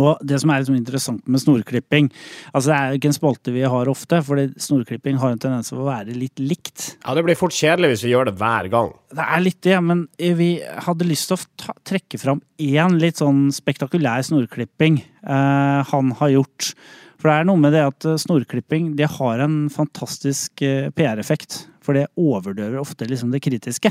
Og 0.01 0.21
det 0.25 0.39
som 0.41 0.51
er 0.51 0.63
liksom 0.63 0.77
interessant 0.77 1.21
med 1.29 1.43
snorklipping 1.43 2.09
altså 2.51 2.71
Det 2.71 2.77
er 2.77 2.87
jo 2.89 2.99
ikke 2.99 3.09
en 3.11 3.17
spalte 3.17 3.53
vi 3.55 3.63
har 3.73 3.91
ofte, 3.91 4.21
for 4.25 4.41
snorklipping 4.61 5.19
har 5.21 5.33
en 5.33 5.41
tendens 5.41 5.71
til 5.71 5.81
å 5.81 5.87
være 5.87 6.15
litt 6.17 6.41
likt. 6.41 6.95
Ja, 7.03 7.15
det 7.17 7.25
blir 7.27 7.39
fort 7.39 7.55
kjedelig 7.55 7.93
hvis 7.93 8.05
vi 8.07 8.13
gjør 8.13 8.31
det 8.31 8.35
hver 8.39 8.69
gang. 8.73 8.91
Det 9.11 9.27
er 9.27 9.43
litt 9.43 9.61
det, 9.65 9.77
men 9.85 10.05
vi 10.41 10.51
hadde 10.87 11.07
lyst 11.07 11.29
til 11.31 11.37
å 11.37 11.45
ta, 11.59 11.75
trekke 11.87 12.19
fram 12.21 12.41
én 12.61 12.97
litt 13.01 13.21
sånn 13.21 13.49
spektakulær 13.55 14.23
snorklipping 14.27 15.01
eh, 15.01 15.79
han 15.91 16.15
har 16.21 16.35
gjort. 16.35 16.73
For 17.21 17.29
det 17.29 17.35
er 17.37 17.49
noe 17.49 17.61
med 17.61 17.75
det 17.75 17.83
at 17.85 18.07
snorklipping 18.23 18.95
det 18.97 19.11
har 19.19 19.43
en 19.45 19.65
fantastisk 19.73 20.63
eh, 20.65 20.89
PR-effekt. 20.97 21.65
For 21.81 21.97
det 21.97 22.07
overdøver 22.19 22.77
ofte 22.81 23.07
liksom 23.09 23.31
det 23.33 23.41
kritiske. 23.41 23.89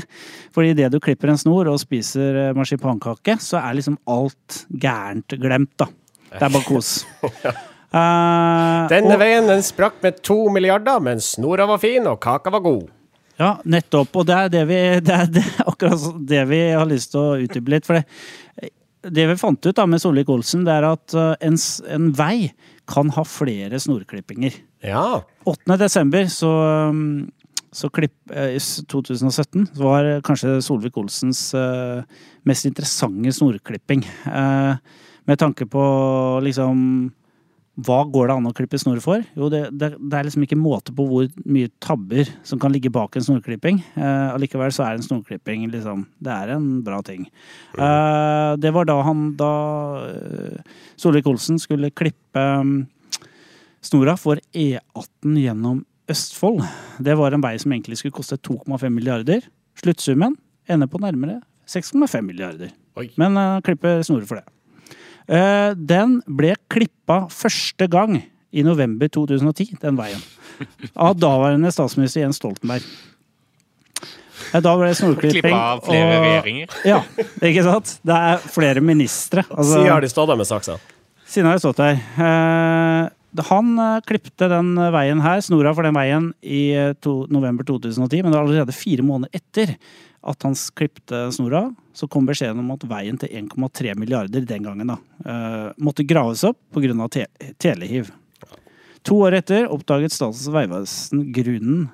For 0.55 0.63
idet 0.63 0.91
du 0.93 0.99
klipper 1.03 1.33
en 1.33 1.39
snor 1.41 1.67
og 1.71 1.81
spiser 1.81 2.37
eh, 2.47 2.53
marsipankake, 2.55 3.35
så 3.43 3.59
er 3.59 3.75
liksom 3.79 3.97
alt 4.11 4.61
gærent 4.71 5.35
glemt, 5.41 5.73
da. 5.81 5.89
Det 6.31 6.45
er 6.47 6.55
bare 6.55 6.67
kos. 6.69 6.93
Uh, 7.91 8.87
Denne 8.87 9.17
og- 9.17 9.19
veien 9.19 9.49
den 9.49 9.59
sprakk 9.67 9.97
med 9.99 10.21
to 10.23 10.45
milliarder, 10.47 11.01
men 11.03 11.19
snora 11.19 11.65
var 11.67 11.81
fin 11.83 12.05
og 12.07 12.21
kaka 12.23 12.53
var 12.53 12.61
god. 12.63 12.85
Ja, 13.35 13.49
nettopp. 13.67 14.15
Og 14.15 14.29
det 14.29 14.37
er, 14.37 14.51
det 14.53 14.61
vi, 14.69 14.77
det 15.03 15.11
er 15.17 15.25
det, 15.27 15.43
akkurat 15.67 16.05
det 16.29 16.45
vi 16.47 16.59
har 16.71 16.87
lyst 16.87 17.11
til 17.11 17.19
å 17.19 17.33
utdype 17.43 17.73
litt. 17.73 17.89
For 17.89 17.99
det, 17.99 18.71
det 19.11 19.25
vi 19.33 19.35
fant 19.41 19.59
ut 19.67 19.75
da 19.75 19.83
med 19.91 19.99
Solvik-Olsen, 19.99 20.63
det 20.63 20.77
er 20.77 20.87
at 20.87 21.17
uh, 21.19 21.33
en, 21.43 21.59
en 21.91 22.07
vei 22.15 22.53
kan 22.87 23.11
ha 23.17 23.25
flere 23.27 23.75
snorklippinger. 23.83 24.55
Ja. 24.87 25.03
8. 25.51 25.75
desember 25.83 26.31
så, 26.31 26.53
um, 26.95 27.27
så 27.71 27.89
klipp, 27.93 28.15
eh, 28.33 28.57
i 28.57 28.59
2017 28.59 29.69
så 29.71 29.83
var 29.85 30.09
kanskje 30.27 30.57
Solvik-Olsens 30.65 31.53
eh, 31.55 32.03
mest 32.43 32.67
interessante 32.67 33.31
snorklipping. 33.31 34.03
Eh, 34.27 34.75
med 35.29 35.39
tanke 35.39 35.65
på 35.69 35.83
liksom 36.43 37.11
hva 37.79 38.01
går 38.03 38.27
det 38.27 38.35
an 38.35 38.47
å 38.49 38.53
klippe 38.53 38.77
snor 38.81 38.99
for? 39.03 39.23
Jo, 39.37 39.47
det, 39.49 39.61
det, 39.79 39.93
det 39.95 40.17
er 40.17 40.27
liksom 40.27 40.43
ikke 40.43 40.59
måte 40.59 40.93
på 40.95 41.05
hvor 41.07 41.27
mye 41.47 41.69
tabber 41.81 42.27
som 42.45 42.59
kan 42.61 42.73
ligge 42.73 42.91
bak 42.93 43.15
en 43.15 43.25
snorklipping. 43.25 43.79
Eh, 43.95 44.27
allikevel 44.35 44.73
så 44.75 44.85
er 44.85 44.97
en 44.97 45.05
snorklipping 45.05 45.69
liksom 45.71 46.03
Det 46.19 46.33
er 46.35 46.55
en 46.57 46.67
bra 46.83 46.99
ting. 47.05 47.29
Eh, 47.77 48.51
det 48.61 48.73
var 48.75 48.89
da 48.89 48.97
han 49.07 49.29
da 49.39 49.53
eh, 50.09 50.75
Solvik-Olsen 50.99 51.61
skulle 51.63 51.93
klippe 51.95 52.43
um, 52.59 52.81
snora 53.81 54.17
for 54.19 54.41
E18 54.51 55.39
gjennom 55.39 55.81
Østfold. 56.11 56.61
Det 57.01 57.15
var 57.19 57.33
en 57.35 57.43
vei 57.43 57.55
som 57.61 57.71
egentlig 57.73 57.97
skulle 58.01 58.15
koste 58.19 58.37
2,5 58.37 58.89
milliarder. 58.93 59.45
Sluttsummen 59.79 60.35
ender 60.69 60.89
på 60.91 60.99
nærmere 61.01 61.39
6,5 61.71 62.21
milliarder. 62.27 62.71
Oi. 62.99 63.07
Men 63.19 63.37
uh, 63.39 63.59
klipper 63.63 64.01
snorer 64.03 64.27
for 64.27 64.41
det. 64.41 64.47
Uh, 65.31 65.71
den 65.77 66.19
ble 66.27 66.55
klippa 66.71 67.23
første 67.31 67.87
gang 67.91 68.17
i 68.51 68.65
november 68.67 69.07
2010, 69.07 69.77
den 69.79 69.95
veien. 69.99 70.19
Av 70.99 71.15
daværende 71.15 71.71
statsminister 71.71 72.25
Jens 72.25 72.41
Stoltenberg. 72.41 72.83
Da 74.51 74.73
ble 74.75 74.89
det 74.89 74.97
snorklipping. 74.99 75.45
Klippa 75.45 75.59
av 75.77 75.83
flere 75.85 76.09
og- 76.17 76.25
regjeringer. 76.25 76.73
Ja, 76.89 76.97
ikke 77.47 77.63
sant? 77.63 77.93
Det 78.03 78.17
er 78.17 78.37
flere 78.51 78.81
ministre. 78.83 79.45
Altså- 79.47 79.77
Siden 79.77 79.91
har 79.93 80.01
de 80.03 80.09
stått 80.11 80.27
der 80.27 80.35
med 80.41 80.47
saksa. 80.49 80.75
siden 81.25 81.45
har 81.47 81.53
jeg 81.55 81.63
stått 81.63 81.77
her. 81.79 81.95
Eh, 82.19 83.09
han 83.37 83.79
eh, 83.79 83.99
klipte 84.07 84.49
den 84.51 84.75
veien 84.75 85.21
her, 85.23 85.41
snora 85.43 85.73
for 85.75 85.87
den 85.87 85.95
veien, 85.95 86.31
i 86.43 86.71
eh, 86.75 86.93
to, 86.99 87.21
november 87.31 87.67
2010. 87.67 88.23
Men 88.23 88.31
det 88.31 88.37
var 88.37 88.47
allerede 88.47 88.75
fire 88.75 89.05
måneder 89.07 89.41
etter 89.41 89.75
at 90.21 90.43
han 90.45 90.55
klipte 90.77 91.23
snora, 91.33 91.63
så 91.97 92.07
kom 92.11 92.27
beskjeden 92.29 92.61
om 92.61 92.73
at 92.75 92.83
veien 92.89 93.17
til 93.17 93.31
1,3 93.41 93.95
milliarder 93.97 94.45
den 94.45 94.67
gangen 94.67 94.93
da, 94.93 94.97
eh, 95.25 95.69
måtte 95.81 96.05
graves 96.07 96.43
opp 96.47 96.59
pga. 96.75 97.07
Te 97.09 97.25
telehiv. 97.57 98.11
To 99.09 99.15
år 99.25 99.39
etter 99.39 99.65
oppdaget 99.73 100.13
Statens 100.13 100.45
vegvesen 100.53 101.23
grunnen, 101.33 101.87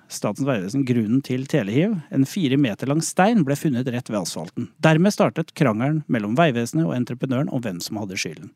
grunnen 0.90 1.22
til 1.24 1.46
telehiv. 1.48 1.94
En 2.12 2.28
fire 2.28 2.58
meter 2.60 2.90
lang 2.92 3.00
stein 3.00 3.46
ble 3.48 3.56
funnet 3.56 3.88
rett 3.88 4.12
ved 4.12 4.20
asfalten. 4.20 4.68
Dermed 4.84 5.16
startet 5.16 5.54
krangelen 5.56 6.02
mellom 6.12 6.36
Vegvesenet 6.36 6.84
og 6.84 6.98
entreprenøren 6.98 7.48
om 7.48 7.64
hvem 7.64 7.80
som 7.80 8.02
hadde 8.02 8.20
skylden. 8.20 8.52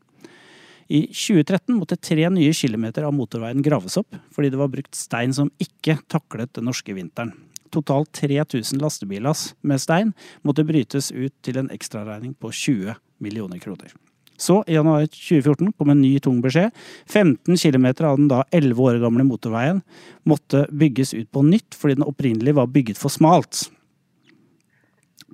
I 0.91 1.05
2013 1.07 1.77
måtte 1.77 1.95
tre 1.95 2.25
nye 2.29 2.51
kilometer 2.53 3.05
av 3.07 3.13
motorveien 3.15 3.63
graves 3.63 3.95
opp, 4.01 4.17
fordi 4.35 4.49
det 4.51 4.59
var 4.59 4.71
brukt 4.73 4.97
stein 4.97 5.31
som 5.31 5.47
ikke 5.63 5.95
taklet 6.11 6.51
den 6.57 6.67
norske 6.67 6.91
vinteren. 6.97 7.31
Totalt 7.71 8.11
3000 8.19 8.81
lastebillass 8.83 9.53
med 9.63 9.79
stein 9.79 10.11
måtte 10.43 10.65
brytes 10.67 11.07
ut 11.15 11.31
til 11.47 11.61
en 11.61 11.71
ekstraregning 11.71 12.33
på 12.35 12.51
20 12.51 12.97
millioner 13.23 13.63
kroner. 13.63 13.93
Så, 14.35 14.57
i 14.67 14.75
januar 14.75 15.05
2014, 15.05 15.71
kom 15.77 15.93
en 15.93 16.01
ny 16.01 16.15
tung 16.19 16.41
beskjed. 16.43 16.75
15 17.07 17.55
km 17.55 17.87
av 18.09 18.17
den 18.17 18.27
da 18.27 18.41
11 18.51 18.83
år 18.83 18.99
gamle 18.99 19.23
motorveien 19.23 19.79
måtte 20.27 20.65
bygges 20.75 21.13
ut 21.13 21.31
på 21.31 21.45
nytt, 21.47 21.77
fordi 21.77 22.01
den 22.01 22.09
opprinnelig 22.09 22.57
var 22.59 22.67
bygget 22.67 22.99
for 22.99 23.13
smalt. 23.13 23.69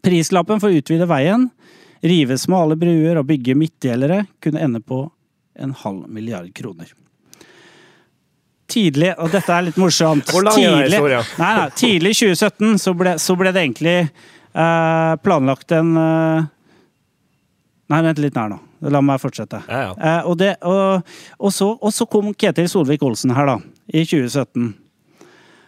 Prislappen 0.06 0.62
for 0.62 0.70
å 0.70 0.78
utvide 0.78 1.10
veien, 1.10 1.50
rive 2.06 2.38
smale 2.38 2.78
bruer 2.78 3.18
og 3.18 3.32
bygge 3.32 3.58
midtdelere 3.58 4.28
kunne 4.44 4.62
ende 4.62 4.86
på 4.86 5.08
en 5.58 5.74
halv 5.84 6.08
milliard 6.10 6.50
kroner. 6.56 6.92
Tidlig, 8.68 9.14
og 9.16 9.32
dette 9.32 9.54
er 9.54 9.64
litt 9.64 9.78
morsomt 9.80 10.28
Hvor 10.28 10.44
lang 10.44 10.58
er 10.60 10.90
tidlig, 10.92 11.20
nei, 11.40 11.52
nei, 11.56 11.68
tidlig 11.80 12.10
i 12.12 12.18
2017 12.20 12.82
så 12.84 12.92
ble, 13.00 13.14
så 13.24 13.36
ble 13.40 13.54
det 13.56 13.62
egentlig 13.64 13.94
eh, 14.04 15.14
planlagt 15.24 15.72
en 15.78 15.94
eh, 16.02 16.50
Nei, 17.88 18.02
vent 18.04 18.20
litt 18.20 18.36
nær 18.36 18.50
nå. 18.52 18.58
La 18.92 19.00
meg 19.00 19.22
fortsette. 19.24 19.62
Ja, 19.72 19.78
ja. 19.86 19.94
Eh, 19.96 20.26
og, 20.28 20.36
det, 20.42 20.50
og, 20.68 21.14
og, 21.40 21.54
så, 21.56 21.70
og 21.80 21.94
så 21.96 22.04
kom 22.12 22.34
Ketil 22.36 22.68
Solvik-Olsen 22.68 23.32
her, 23.32 23.48
da, 23.48 23.56
i 23.88 24.04
2017. 24.04 24.74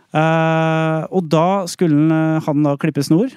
Eh, 0.10 1.02
og 1.14 1.30
da 1.30 1.68
skulle 1.70 2.20
han, 2.42 2.66
eh, 2.66 2.66
da 2.66 2.76
klippe 2.82 3.04
snor. 3.06 3.32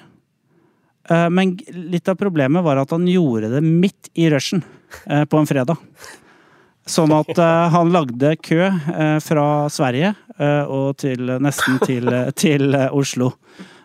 Eh, 1.09 1.29
men 1.29 1.57
litt 1.69 2.09
av 2.09 2.17
problemet 2.17 2.63
var 2.65 2.81
at 2.81 2.91
han 2.95 3.05
gjorde 3.07 3.51
det 3.53 3.63
midt 3.63 4.09
i 4.13 4.29
rushen 4.29 4.63
på 5.03 5.39
en 5.39 5.47
fredag. 5.49 5.77
Sånn 6.89 7.13
at 7.15 7.31
uh, 7.39 7.69
han 7.71 7.93
lagde 7.93 8.33
kø 8.43 8.65
uh, 8.67 9.19
fra 9.23 9.45
Sverige 9.71 10.11
uh, 10.35 10.67
og 10.67 10.97
til, 10.99 11.31
nesten 11.43 11.79
til, 11.85 12.09
til 12.43 12.75
Oslo. 12.91 13.33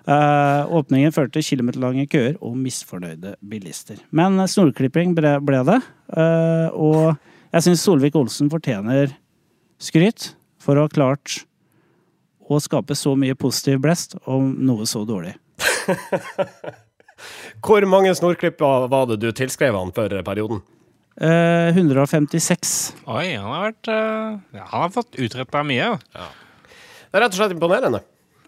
Åpningen 0.08 1.12
førte 1.12 1.42
kilometerlange 1.44 2.06
køer 2.08 2.38
og 2.40 2.54
misfornøyde 2.56 3.34
bilister. 3.44 3.98
Men 4.08 4.40
snorklipping 4.48 5.12
ble, 5.12 5.34
ble 5.44 5.58
det, 5.68 5.76
og 6.72 7.18
jeg 7.52 7.66
syns 7.66 7.84
Solvik-Olsen 7.84 8.48
fortjener 8.48 9.12
skryt 9.76 10.30
for 10.64 10.80
å 10.80 10.86
ha 10.86 10.92
klart 10.94 11.42
å 12.48 12.56
skape 12.56 12.96
så 12.96 13.12
mye 13.20 13.36
positiv 13.36 13.82
blest 13.84 14.16
om 14.24 14.48
noe 14.64 14.88
så 14.88 15.04
dårlig. 15.04 15.34
Hvor 17.68 17.84
mange 17.92 18.16
snorklipper 18.16 18.88
var 18.88 19.12
det 19.12 19.20
du 19.20 19.28
tilskrev 19.36 19.76
han 19.76 19.92
for 19.92 20.08
perioden? 20.24 20.64
Eh, 21.18 21.74
156. 21.74 22.74
Oi, 23.10 23.32
han 23.34 23.48
har 23.50 23.64
vært 23.64 23.90
uh, 23.90 24.60
Han 24.70 24.84
har 24.84 24.92
fått 24.94 25.18
utretta 25.18 25.64
mye. 25.66 25.96
Det 26.14 27.18
er 27.18 27.24
rett 27.24 27.34
og 27.34 27.40
slett 27.40 27.54
imponerende. 27.56 28.04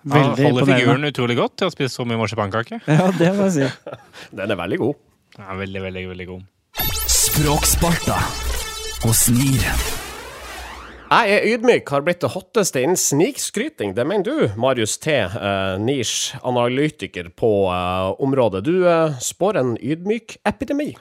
Han 0.06 0.30
holder 0.30 0.44
imponerende. 0.44 0.76
figuren 0.78 1.08
utrolig 1.10 1.36
godt 1.40 1.56
til 1.60 1.70
å 1.70 1.74
spise 1.74 1.92
så 1.98 2.06
mye 2.06 2.20
marsipankake. 2.20 2.80
Ja, 3.00 3.10
det 3.16 3.32
må 3.36 3.48
jeg 3.48 3.56
si. 3.56 3.96
Den 4.38 4.54
er 4.54 4.60
veldig 4.60 4.78
god. 4.84 5.02
Ja, 5.38 5.56
veldig, 5.58 5.82
veldig, 5.88 6.04
veldig 6.12 6.28
god. 6.30 6.46
Språksparta 7.10 8.20
hos 9.02 9.26
NIR. 9.34 9.82
Jeg 11.10 11.34
er 11.34 11.46
ydmyk, 11.50 11.90
har 11.90 12.04
blitt 12.06 12.20
det 12.22 12.30
hotteste 12.36 12.84
innen 12.84 12.98
snikskryting. 12.98 13.96
Det 13.96 14.04
mener 14.06 14.22
du, 14.22 14.60
Marius 14.60 14.94
T., 15.02 15.16
uh, 15.26 15.74
Nish, 15.82 16.36
analytiker 16.46 17.32
på 17.34 17.50
eh, 17.66 18.10
området. 18.22 18.62
Du 18.62 18.86
eh, 18.86 19.16
spår 19.18 19.58
en 19.58 19.72
ydmyk 19.82 20.36
epidemi. 20.46 20.92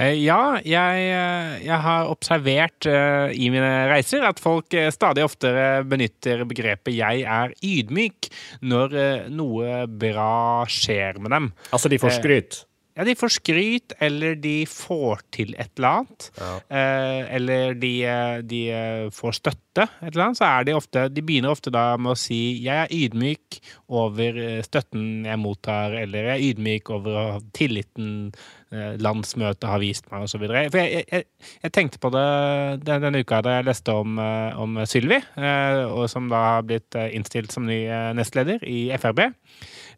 Eh, 0.00 0.16
Ja, 0.24 0.56
jeg, 0.64 1.04
eh, 1.12 1.60
jeg 1.66 1.80
har 1.84 2.08
observert 2.08 2.88
eh, 2.88 3.34
i 3.36 3.50
mine 3.52 3.68
reiser 3.90 4.24
at 4.24 4.40
folk 4.40 4.72
stadig 4.94 5.24
oftere 5.26 5.84
benytter 5.84 6.46
begrepet 6.48 6.94
'jeg 6.96 7.26
er 7.28 7.52
ydmyk' 7.60 8.30
når 8.62 9.28
noe 9.28 9.86
bra 9.86 10.64
skjer 10.64 11.20
med 11.20 11.30
dem. 11.30 11.52
Altså, 11.72 11.88
de 11.88 11.98
får 11.98 12.16
skryt. 12.16 12.64
Ja, 12.98 13.04
de 13.06 13.14
får 13.14 13.30
skryt, 13.36 13.92
eller 14.02 14.34
de 14.42 14.64
får 14.66 15.20
til 15.32 15.52
et 15.54 15.70
eller 15.78 16.00
annet. 16.00 16.26
Eh, 16.74 17.20
eller 17.36 17.76
de, 17.78 17.90
eh, 18.04 18.38
de 18.42 18.62
eh, 18.74 19.04
får 19.14 19.36
støtte, 19.38 19.86
et 20.02 20.10
eller 20.10 20.24
annet. 20.24 20.38
Så 20.40 20.48
er 20.48 20.66
de 20.66 20.74
ofte 20.74 21.04
De 21.14 21.22
begynner 21.22 21.54
ofte 21.54 21.70
da 21.70 21.96
med 21.96 22.12
å 22.12 22.18
si 22.18 22.58
'jeg 22.58 22.88
er 22.88 22.90
ydmyk 22.90 23.60
over 23.88 24.36
eh, 24.36 24.62
støtten 24.66 25.24
jeg 25.24 25.38
mottar', 25.38 25.94
eller 26.02 26.28
'jeg 26.28 26.36
er 26.36 26.46
ydmyk 26.50 26.90
over 26.90 27.40
tilliten 27.54 28.32
landsmøtet 28.70 29.66
har 29.66 29.80
vist 29.82 30.04
meg', 30.12 30.22
osv. 30.22 30.46
For 30.46 30.78
jeg, 30.78 31.04
jeg, 31.10 31.24
jeg 31.62 31.72
tenkte 31.72 31.98
på 31.98 32.10
det 32.14 32.84
den, 32.84 33.02
denne 33.02 33.18
uka 33.18 33.40
da 33.42 33.56
jeg 33.56 33.66
leste 33.66 33.90
om, 33.90 34.18
om 34.18 34.78
Sylvi, 34.86 35.18
eh, 35.18 35.84
og 35.90 36.08
som 36.10 36.28
da 36.28 36.36
har 36.36 36.62
blitt 36.62 36.94
innstilt 36.94 37.50
som 37.50 37.66
ny 37.66 37.86
nestleder 38.14 38.62
i 38.62 38.90
Frp. 38.94 39.32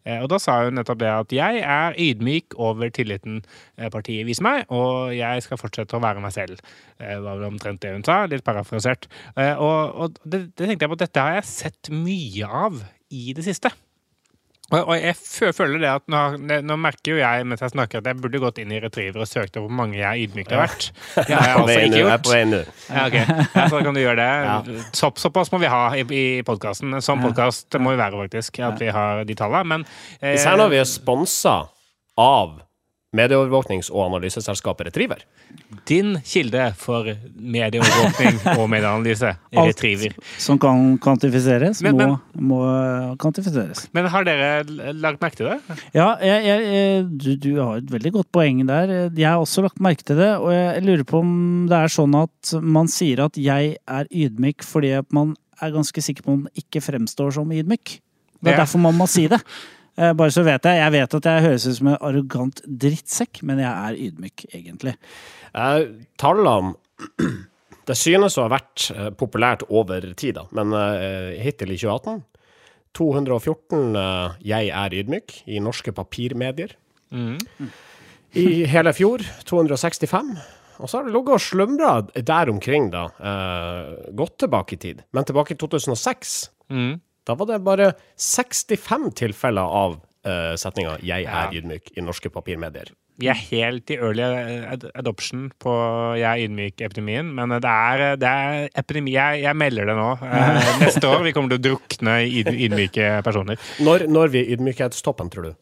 Eh, 0.05 0.19
Og 0.23 0.29
da 0.31 0.39
sa 0.41 0.57
hun 0.65 0.75
nettopp 0.79 0.99
det 1.03 1.11
at 1.11 1.35
jeg 1.35 1.61
er 1.63 1.95
ydmyk 1.99 2.57
over 2.59 2.89
tilliten 2.93 3.41
eh, 3.77 3.89
partiet 3.93 4.25
viser 4.27 4.43
meg, 4.43 4.65
og 4.73 5.13
jeg 5.15 5.43
skal 5.45 5.57
fortsette 5.61 5.95
å 5.97 6.03
være 6.03 6.23
meg 6.23 6.33
selv. 6.35 6.59
Det 6.99 7.17
var 7.23 7.39
vel 7.39 7.49
omtrent 7.51 7.81
det 7.83 7.93
hun 7.95 8.03
sa, 8.07 8.23
litt 8.27 8.43
parafrasert. 8.43 9.07
Eh, 9.37 9.53
Og, 9.55 9.95
og 9.95 10.19
det, 10.25 10.45
det 10.57 10.67
tenkte 10.67 10.85
jeg 10.87 10.93
på 10.95 10.99
dette 11.03 11.23
har 11.23 11.39
jeg 11.39 11.49
sett 11.49 11.89
mye 11.93 12.47
av 12.67 12.83
i 13.13 13.33
det 13.37 13.45
siste. 13.45 13.71
Og, 14.71 14.93
jeg 14.95 15.53
føler 15.53 15.81
det 15.83 15.89
at 15.91 16.05
nå, 16.09 16.19
nå 16.63 16.75
merker 16.79 17.13
jo 17.13 17.17
jeg 17.19 17.45
mens 17.45 17.61
jeg 17.61 17.73
snakker 17.75 17.99
at 17.99 18.07
jeg 18.09 18.17
burde 18.23 18.39
gått 18.41 18.61
inn 18.63 18.71
i 18.73 18.79
Retriever 18.81 19.21
og 19.21 19.29
søkt 19.29 19.59
opp 19.59 19.67
hvor 19.67 19.75
mange 19.75 19.99
jeg 19.99 20.29
ydmykt 20.29 20.53
har 20.55 20.63
vært. 20.63 20.87
Det 21.27 21.35
har 21.35 21.49
jeg 21.49 21.59
altså 21.59 21.75
ikke 21.83 21.99
gjort. 21.99 22.31
Ja, 22.87 23.03
okay. 23.03 23.25
Ja, 23.43 23.67
så 23.69 23.83
kan 23.85 23.93
du 23.93 24.01
gjøre 24.01 24.23
det. 24.23 24.79
Så, 24.99 25.11
såpass 25.19 25.51
må 25.53 25.59
vi 25.61 25.69
ha 25.69 25.83
i, 25.99 26.05
i 26.07 26.25
podkasten. 26.47 26.95
Sånn 27.03 27.21
podkast 27.21 27.75
må 27.81 27.93
vi 27.93 28.01
være, 28.01 28.23
faktisk. 28.23 28.61
At 28.65 28.81
vi 28.81 28.89
har 28.95 29.25
de 29.27 29.37
tallene. 29.37 29.67
Men 29.69 29.85
eh, 30.21 30.37
Især 30.39 30.57
når 30.57 30.73
vi 30.73 30.81
er 30.81 30.89
sponsa 30.89 31.57
av 32.19 32.57
medieovervåknings- 33.13 33.91
og 33.93 34.07
analyseselskapet 34.09 34.87
Retriever. 34.89 35.21
Din 35.89 36.15
kilde 36.25 36.71
for 36.79 37.05
medieovervåkning 37.37 38.39
og 38.59 38.69
medieanalyse. 38.71 39.33
Alt. 39.53 39.69
Retriever. 39.69 40.15
Som 40.41 40.59
kan 40.61 40.97
kvantifiseres, 41.03 41.81
Men- 41.85 41.97
men- 41.97 42.15
må, 42.33 42.57
må 42.57 43.15
kvantifiseres. 43.21 43.87
Men 43.93 44.07
har 44.13 44.25
dere 44.27 44.63
lagt 44.93 45.21
merke 45.21 45.39
til 45.39 45.51
det? 45.51 45.59
Ja, 45.93 46.15
jeg, 46.21 46.45
jeg, 46.45 46.65
jeg- 46.73 47.05
du, 47.23 47.29
du 47.37 47.49
har 47.61 47.77
et 47.83 47.91
veldig 47.93 48.11
godt 48.17 48.31
poeng 48.33 48.65
der. 48.67 48.95
Jeg 49.13 49.27
har 49.29 49.37
også 49.43 49.61
lagt 49.67 49.79
merke 49.83 50.03
til 50.03 50.17
det, 50.17 50.31
og 50.39 50.51
jeg 50.53 50.83
lurer 50.87 51.03
på 51.07 51.21
om 51.21 51.35
det 51.69 51.77
er 51.83 51.93
sånn 51.93 52.15
at 52.23 52.53
man 52.61 52.87
sier 52.91 53.25
at 53.27 53.37
jeg 53.39 53.77
er 53.87 54.09
ydmyk 54.11 54.63
fordi 54.65 54.95
man 55.13 55.35
er 55.61 55.71
ganske 55.71 56.01
sikker 56.03 56.25
på 56.25 56.33
at 56.33 56.39
man 56.47 56.57
ikke 56.59 56.81
fremstår 56.83 57.31
som 57.37 57.51
ydmyk. 57.53 57.99
Det 58.43 58.51
er 58.51 58.57
Ja. 58.57 58.63
derfor 58.65 58.81
man 58.83 58.97
må 58.97 59.05
si 59.07 59.27
det. 59.31 59.39
Eh, 59.97 60.13
Bare 60.17 60.31
så 60.33 60.43
vet 60.45 60.65
jeg. 60.65 60.79
Jeg 60.81 60.91
vet 60.95 61.15
at 61.19 61.27
jeg 61.29 61.43
høres 61.47 61.65
ut 61.69 61.77
som 61.77 61.87
en 61.93 61.97
arrogant 62.01 62.61
drittsekk, 62.65 63.43
men 63.45 63.59
jeg 63.61 63.71
er 63.71 63.99
ydmyk, 64.07 64.45
egentlig. 64.53 64.95
Eh, 65.53 65.83
tallene 66.17 66.73
Det 67.83 67.97
synes 67.99 68.37
å 68.39 68.45
ha 68.45 68.51
vært 68.53 68.85
eh, 68.95 69.09
populært 69.19 69.65
over 69.67 70.05
tid, 70.15 70.37
da. 70.37 70.45
men 70.55 70.71
eh, 70.77 71.33
hittil 71.43 71.73
i 71.75 71.77
2018 71.81 72.21
214 72.95 73.95
eh, 73.99 74.35
'Jeg 74.39 74.69
er 74.71 74.95
ydmyk' 75.01 75.33
i 75.51 75.59
norske 75.59 75.91
papirmedier. 75.91 76.75
I 78.33 78.45
hele 78.69 78.93
fjor 78.95 79.21
265. 79.45 80.29
Og 80.81 80.89
så 80.89 80.97
har 80.99 81.05
det 81.05 81.13
ligget 81.13 81.35
og 81.35 81.41
slumra 81.43 81.91
der 82.15 82.49
omkring, 82.49 82.87
da. 82.93 83.03
eh, 83.19 84.13
godt 84.15 84.37
tilbake 84.45 84.73
i 84.73 84.77
tid. 84.77 85.03
Men 85.13 85.25
tilbake 85.25 85.53
i 85.53 85.57
2006, 85.57 86.49
Mm. 86.69 87.01
Da 87.27 87.35
var 87.39 87.45
det 87.51 87.61
bare 87.63 87.91
65 88.19 89.11
tilfeller 89.15 89.61
av 89.83 89.95
uh, 90.27 90.55
setninga 90.59 90.97
'Jeg 91.01 91.23
er 91.23 91.31
Ja. 91.31 91.47
ydmyk' 91.51 91.97
i 91.97 92.01
norske 92.01 92.29
papirmedier. 92.29 92.91
Vi 93.19 93.27
er 93.29 93.37
helt 93.37 93.91
i 93.93 93.95
early 94.01 94.23
ad 94.23 94.87
adoption 94.95 95.51
på 95.61 95.69
Jeg 96.17 96.25
er 96.25 96.47
ydmyk-epidemien, 96.47 97.27
men 97.35 97.49
det 97.49 97.69
er, 97.69 98.15
det 98.17 98.27
er 98.27 98.69
epidemi. 98.75 99.11
Jeg, 99.13 99.43
jeg 99.43 99.55
melder 99.55 99.85
det 99.85 99.95
nå. 99.95 100.07
Eh, 100.23 100.79
neste 100.81 101.07
år. 101.07 101.21
Vi 101.23 101.31
kommer 101.31 101.53
til 101.53 101.59
å 101.59 101.65
drukne 101.67 102.15
i 102.25 102.41
ydmyke 102.41 103.21
personer. 103.23 103.59
Når, 103.79 104.07
når 104.09 104.27
vi 104.33 104.41
ydmykhetstoppen, 104.55 105.29
tror 105.29 105.43
du? 105.43 105.53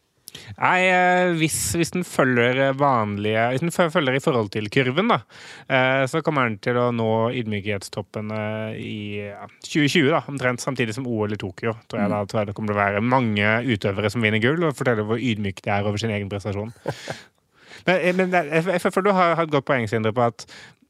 Nei, 0.58 0.78
eh, 0.88 1.32
hvis, 1.38 1.56
hvis 1.78 1.92
den 1.94 2.04
følger 2.06 2.74
vanlige 2.78 3.44
Hvis 3.52 3.64
den 3.64 3.72
følger 3.72 4.16
i 4.16 4.22
forhold 4.22 4.50
til 4.54 4.68
kurven, 4.72 5.10
da, 5.12 5.20
eh, 5.68 6.04
så 6.10 6.22
kommer 6.24 6.48
den 6.48 6.58
til 6.62 6.78
å 6.80 6.90
nå 6.94 7.10
ydmykhetstoppen 7.40 8.32
eh, 8.36 8.80
i 8.82 9.00
2020, 9.64 10.10
da, 10.12 10.22
omtrent 10.32 10.64
samtidig 10.64 10.96
som 10.96 11.08
OL 11.08 11.34
i 11.34 11.40
Tokyo. 11.40 11.76
Tror 11.88 12.04
jeg, 12.04 12.12
da 12.12 12.22
tror 12.28 12.42
jeg 12.42 12.50
det 12.50 12.56
kommer 12.58 12.74
til 12.74 12.78
å 12.80 12.82
være 12.82 13.04
mange 13.04 13.54
utøvere 13.68 14.12
som 14.12 14.24
vinner 14.24 14.42
gull, 14.42 14.62
og 14.68 14.76
forteller 14.78 15.08
hvor 15.08 15.20
ydmyk 15.20 15.64
de 15.64 15.74
er 15.74 15.88
over 15.88 16.02
sin 16.02 16.14
egen 16.14 16.30
prestasjon. 16.32 16.74
Men, 17.86 17.98
eh, 17.98 18.14
men 18.14 18.30
jeg, 18.30 18.62
jeg 18.68 18.82
føler 18.84 19.08
du 19.08 19.16
har, 19.16 19.34
har 19.38 19.48
et 19.48 19.52
godt 19.52 19.66
poeng, 19.66 19.88
Sindre, 19.90 20.12
på 20.14 20.22
at 20.28 20.44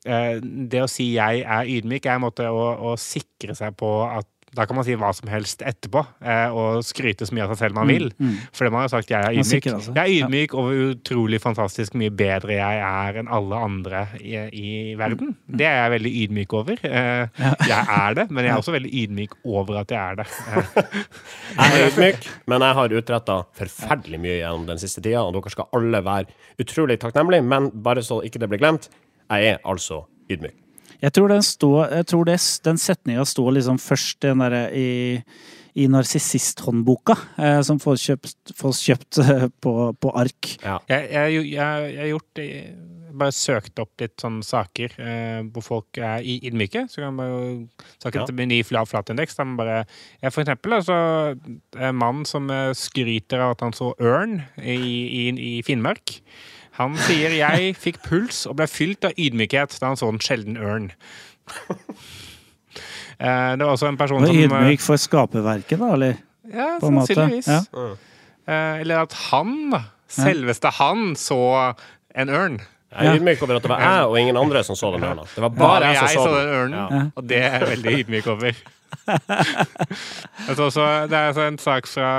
eh, 0.05 0.43
det 0.43 0.83
å 0.83 0.91
si 0.91 1.13
'jeg 1.15 1.45
er 1.47 1.71
ydmyk' 1.77 2.07
er 2.07 2.19
en 2.19 2.27
måte 2.27 2.49
å, 2.51 2.67
å 2.93 2.97
sikre 3.01 3.57
seg 3.57 3.77
på 3.81 3.93
at 4.09 4.29
da 4.55 4.67
kan 4.69 4.77
man 4.77 4.85
si 4.85 4.93
hva 5.01 5.09
som 5.17 5.31
helst 5.33 5.63
etterpå, 5.65 6.03
eh, 6.21 6.53
og 6.53 6.83
skryte 6.85 7.25
så 7.25 7.33
mye 7.33 7.47
av 7.47 7.55
seg 7.55 7.59
selv 7.65 7.75
man 7.79 7.89
vil. 7.89 8.11
For 8.53 8.67
det 8.67 8.73
man 8.75 8.83
har 8.85 8.89
sagt 8.93 9.09
'jeg 9.09 9.25
er 9.25 9.33
ydmyk'. 9.33 9.49
sikker, 9.49 9.75
altså. 9.79 9.95
Jeg 9.97 10.05
er 10.05 10.27
ydmyk 10.27 10.55
over 10.55 10.73
utrolig 10.93 11.41
fantastisk 11.41 11.95
mye 11.95 12.11
bedre 12.11 12.53
jeg 12.61 12.79
er 12.85 13.19
enn 13.23 13.29
alle 13.33 13.55
andre 13.57 14.09
i, 14.21 14.35
i 14.53 14.95
verden. 14.95 15.35
Det 15.49 15.65
er 15.67 15.89
jeg 15.89 16.01
veldig 16.01 16.13
ydmyk 16.23 16.53
over. 16.53 16.77
Eh, 16.85 17.27
Jeg 17.69 17.87
er 17.89 18.15
det, 18.15 18.31
men 18.31 18.45
jeg 18.45 18.53
er 18.53 18.59
også 18.59 18.73
veldig 18.73 18.93
ydmyk 18.93 19.33
over 19.45 19.81
at 19.81 19.89
jeg 19.89 19.99
er 20.11 20.15
det. 20.17 20.27
Eh, 21.53 21.73
Jeg 21.73 21.83
er 21.83 21.91
ydmyk, 21.91 22.29
men 22.47 22.61
jeg 22.61 22.75
har 22.75 22.89
utretta 22.89 23.45
forferdelig 23.57 24.21
mye 24.21 24.39
gjennom 24.41 24.67
den 24.67 24.79
siste 24.79 25.01
tida, 25.03 25.21
og 25.25 25.33
dere 25.35 25.51
skal 25.51 25.65
alle 25.73 26.03
være 26.05 26.27
utrolig 26.61 26.99
takknemlige, 26.99 27.43
men 27.45 27.71
bare 27.83 28.03
så 28.03 28.21
ikke 28.25 28.39
det 28.39 28.49
blir 28.51 28.59
glemt, 28.59 28.89
jeg 29.31 29.47
er 29.55 29.59
altså 29.65 30.05
ydmyk. 30.31 30.55
Jeg 31.03 31.13
tror 31.17 31.33
den, 31.33 31.43
står, 31.43 31.91
jeg 31.99 32.07
tror 32.13 32.25
det, 32.29 32.37
den 32.65 32.79
setninga 32.79 33.25
står 33.27 33.51
liksom 33.59 33.79
først 33.83 34.21
den 34.23 34.39
der 34.45 34.55
i, 34.71 34.89
i 35.75 35.87
narsissisthåndboka, 35.91 37.17
eh, 37.43 37.61
som 37.67 37.81
folk 37.83 37.99
kjøpt, 37.99 38.53
kjøpt 38.87 39.19
eh, 39.25 39.47
på, 39.63 39.73
på 39.99 40.13
ark. 40.21 40.53
Ja. 40.63 40.79
Jeg, 40.91 41.09
jeg, 41.11 41.45
jeg, 41.53 41.93
jeg 41.97 42.03
har 42.05 42.11
gjort 42.13 42.43
jeg 42.43 43.19
bare 43.19 43.35
søkt 43.37 43.83
opp 43.83 44.01
litt 44.01 44.15
sånne 44.23 44.47
saker 44.47 44.95
eh, 45.03 45.41
hvor 45.53 45.65
folk 45.67 45.99
er 46.01 46.23
i- 46.25 46.39
ydmyke. 46.49 46.87
Så 46.89 47.03
kan 47.03 47.13
man 47.19 47.29
jo 47.29 47.41
saken 48.01 48.23
Ja. 48.23 48.25
etter 48.25 48.47
ny 48.49 48.63
flatindeks. 48.65 49.37
Da 49.37 49.45
man 49.45 49.59
bare 49.61 49.83
For 50.31 50.41
eksempel 50.47 50.79
altså, 50.79 50.97
en 51.77 51.99
mann 52.01 52.23
som 52.29 52.49
eh, 52.51 52.71
skryter 52.79 53.43
av 53.45 53.57
at 53.59 53.67
han 53.67 53.77
så 53.77 53.91
ørn 54.01 54.39
i, 54.63 54.79
i, 54.79 55.25
i 55.59 55.63
Finnmark. 55.67 56.21
Han 56.79 56.97
sier 56.97 57.31
'jeg 57.37 57.77
fikk 57.77 58.03
puls 58.03 58.47
og 58.47 58.57
ble 58.57 58.67
fylt 58.67 59.05
av 59.05 59.13
ydmykhet 59.19 59.79
da 59.81 59.93
han 59.93 59.97
så 59.97 60.09
en 60.09 60.19
sjelden 60.19 60.57
ørn'. 60.57 60.93
Eh, 63.23 63.53
det 63.55 63.63
var 63.63 63.77
også 63.77 63.87
en 63.87 63.97
person 63.97 64.27
som 64.27 64.35
eh, 64.35 64.45
ydmyk 64.49 64.81
for 64.81 64.99
skaperverket, 64.99 65.79
da, 65.79 65.93
eller? 65.95 66.15
Ja, 66.51 66.79
på 66.81 66.89
en 66.89 66.95
måte. 66.97 67.15
sannsynligvis. 67.15 67.47
Ja. 67.47 67.85
Eh, 68.49 68.81
eller 68.81 69.05
at 69.05 69.13
han, 69.31 69.75
selveste 70.11 70.73
han, 70.81 71.13
så 71.15 71.39
en 72.19 72.33
ørn. 72.33 72.61
Jeg 72.93 73.09
er 73.09 73.17
ydmyk 73.21 73.43
over 73.43 73.57
at 73.57 73.63
det 73.65 73.71
var 73.73 73.81
jeg 73.81 74.05
og 74.11 74.19
ingen 74.21 74.37
andre 74.37 74.63
som 74.65 74.77
så 74.77 74.91
den 74.95 75.05
ørna. 75.09 75.25
Det 75.35 75.43
var 75.43 75.49
bare 75.57 75.93
jeg 75.95 76.09
som 76.13 76.27
så 76.27 76.37
den. 76.37 76.49
ørnen, 76.59 76.79
Ja. 76.93 77.03
og 77.17 77.29
det 77.29 77.39
er 77.43 77.59
jeg 77.59 77.69
veldig 77.73 77.93
ydmyk 78.05 78.27
over. 78.37 78.53
Også, 80.53 80.85
det 81.09 81.17
er 81.17 81.31
altså 81.31 81.47
en 81.49 81.59
sak 81.61 81.87
fra 81.89 82.11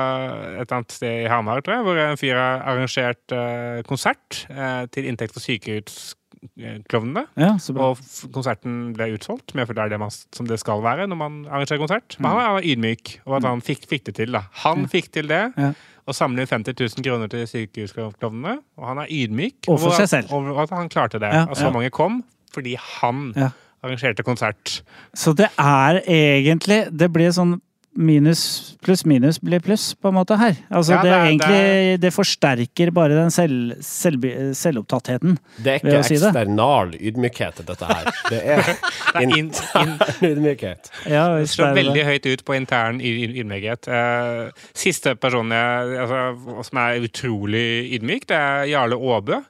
et 0.61 0.71
annet 0.73 0.91
sted 0.95 1.23
i 1.25 1.29
Hamar, 1.31 1.61
tror 1.63 1.75
jeg, 1.77 1.85
hvor 1.85 1.99
en 2.01 2.17
fyr 2.19 2.35
har 2.39 2.63
arrangert 2.71 3.35
uh, 3.35 3.81
konsert 3.87 4.43
uh, 4.49 4.83
til 4.93 5.05
inntekt 5.09 5.35
for 5.35 5.43
sykehusklovnene. 5.43 7.25
Ja. 7.39 7.51
Og 7.77 7.99
f- 8.01 8.25
konserten 8.33 8.93
ble 8.97 9.11
utsolgt, 9.15 9.53
men 9.53 9.63
jeg 9.63 9.69
føler 9.71 9.83
det 9.83 9.85
er 9.91 9.95
det 9.95 10.01
man, 10.05 10.15
som 10.35 10.49
det 10.49 10.59
skal 10.63 10.81
være 10.85 11.07
når 11.11 11.19
man 11.21 11.39
arrangerer 11.49 11.83
konsert. 11.83 12.17
Men 12.19 12.31
han 12.33 12.39
var 12.57 12.67
ydmyk 12.73 13.15
over 13.27 13.37
at 13.41 13.49
han 13.51 13.63
fikk, 13.69 13.85
fikk 13.91 14.07
det 14.09 14.15
til. 14.21 14.33
da. 14.35 14.43
Han 14.65 14.87
fikk 14.91 15.11
til 15.13 15.29
det. 15.31 15.43
Ja. 15.59 15.73
Og 16.07 16.15
samle 16.15 16.43
inn 16.43 16.49
50 16.49 16.75
000 16.97 17.03
kroner 17.05 17.29
til 17.31 17.45
sykehusklovnene. 17.47 18.57
Og 18.77 18.87
han 18.89 18.97
er 19.03 19.11
ydmyk 19.11 19.69
over 19.71 19.93
seg 19.95 20.09
selv. 20.11 20.33
over 20.35 20.63
at 20.65 20.69
han 20.75 20.89
klarte 20.91 21.19
det. 21.19 21.29
Ja, 21.33 21.45
og 21.47 21.55
så 21.55 21.69
ja. 21.69 21.71
mange 21.71 21.89
kom 21.89 22.23
fordi 22.53 22.75
han 22.77 23.33
Ja. 23.35 23.49
arrangerte 23.83 24.23
konsert. 24.23 24.81
Så 25.15 25.33
det 25.35 25.49
er 25.57 26.01
egentlig 26.07 26.85
Det 26.97 27.11
blir 27.11 27.31
sånn 27.31 27.61
minus 27.95 28.75
pluss 28.83 29.03
minus 29.05 29.37
blir 29.41 29.61
pluss, 29.63 29.91
på 29.95 30.09
en 30.09 30.15
måte, 30.17 30.35
her. 30.39 30.55
Altså, 30.73 30.93
Ja, 30.95 31.01
det, 31.03 31.09
det 31.09 31.13
er- 31.13 31.25
egentlig 31.29 32.01
Det 32.01 32.11
forsterker 32.13 32.91
bare 32.91 33.09
den 33.15 33.31
selv, 33.31 33.75
selv, 33.81 34.25
selvopptattheten. 34.57 35.37
Det 35.63 35.67
er 35.75 35.79
ikke 35.79 36.03
si 36.03 36.17
det. 36.17 36.31
eksternal 36.31 36.93
ydmykhet, 36.99 37.61
dette 37.67 37.85
her. 37.85 38.11
Det 38.29 38.41
er 38.43 38.61
Det 39.13 39.15
er 39.15 39.21
in, 39.21 39.29
in, 39.31 39.45
intern 39.53 39.93
ydmykhet. 40.31 40.89
Ja, 41.05 41.27
det 41.37 41.49
slår 41.53 41.73
veldig 41.77 42.05
høyt 42.07 42.25
ut 42.33 42.43
på 42.47 42.55
intern 42.57 42.99
ydmykhet. 42.99 43.87
Eh, 43.87 44.51
siste 44.73 45.15
person 45.15 45.51
jeg, 45.53 45.97
altså, 46.03 46.63
som 46.69 46.77
er 46.81 47.03
utrolig 47.05 47.65
ydmyk, 47.99 48.25
det 48.27 48.37
er 48.37 48.63
Jarle 48.73 48.97
Aabø. 48.97 49.41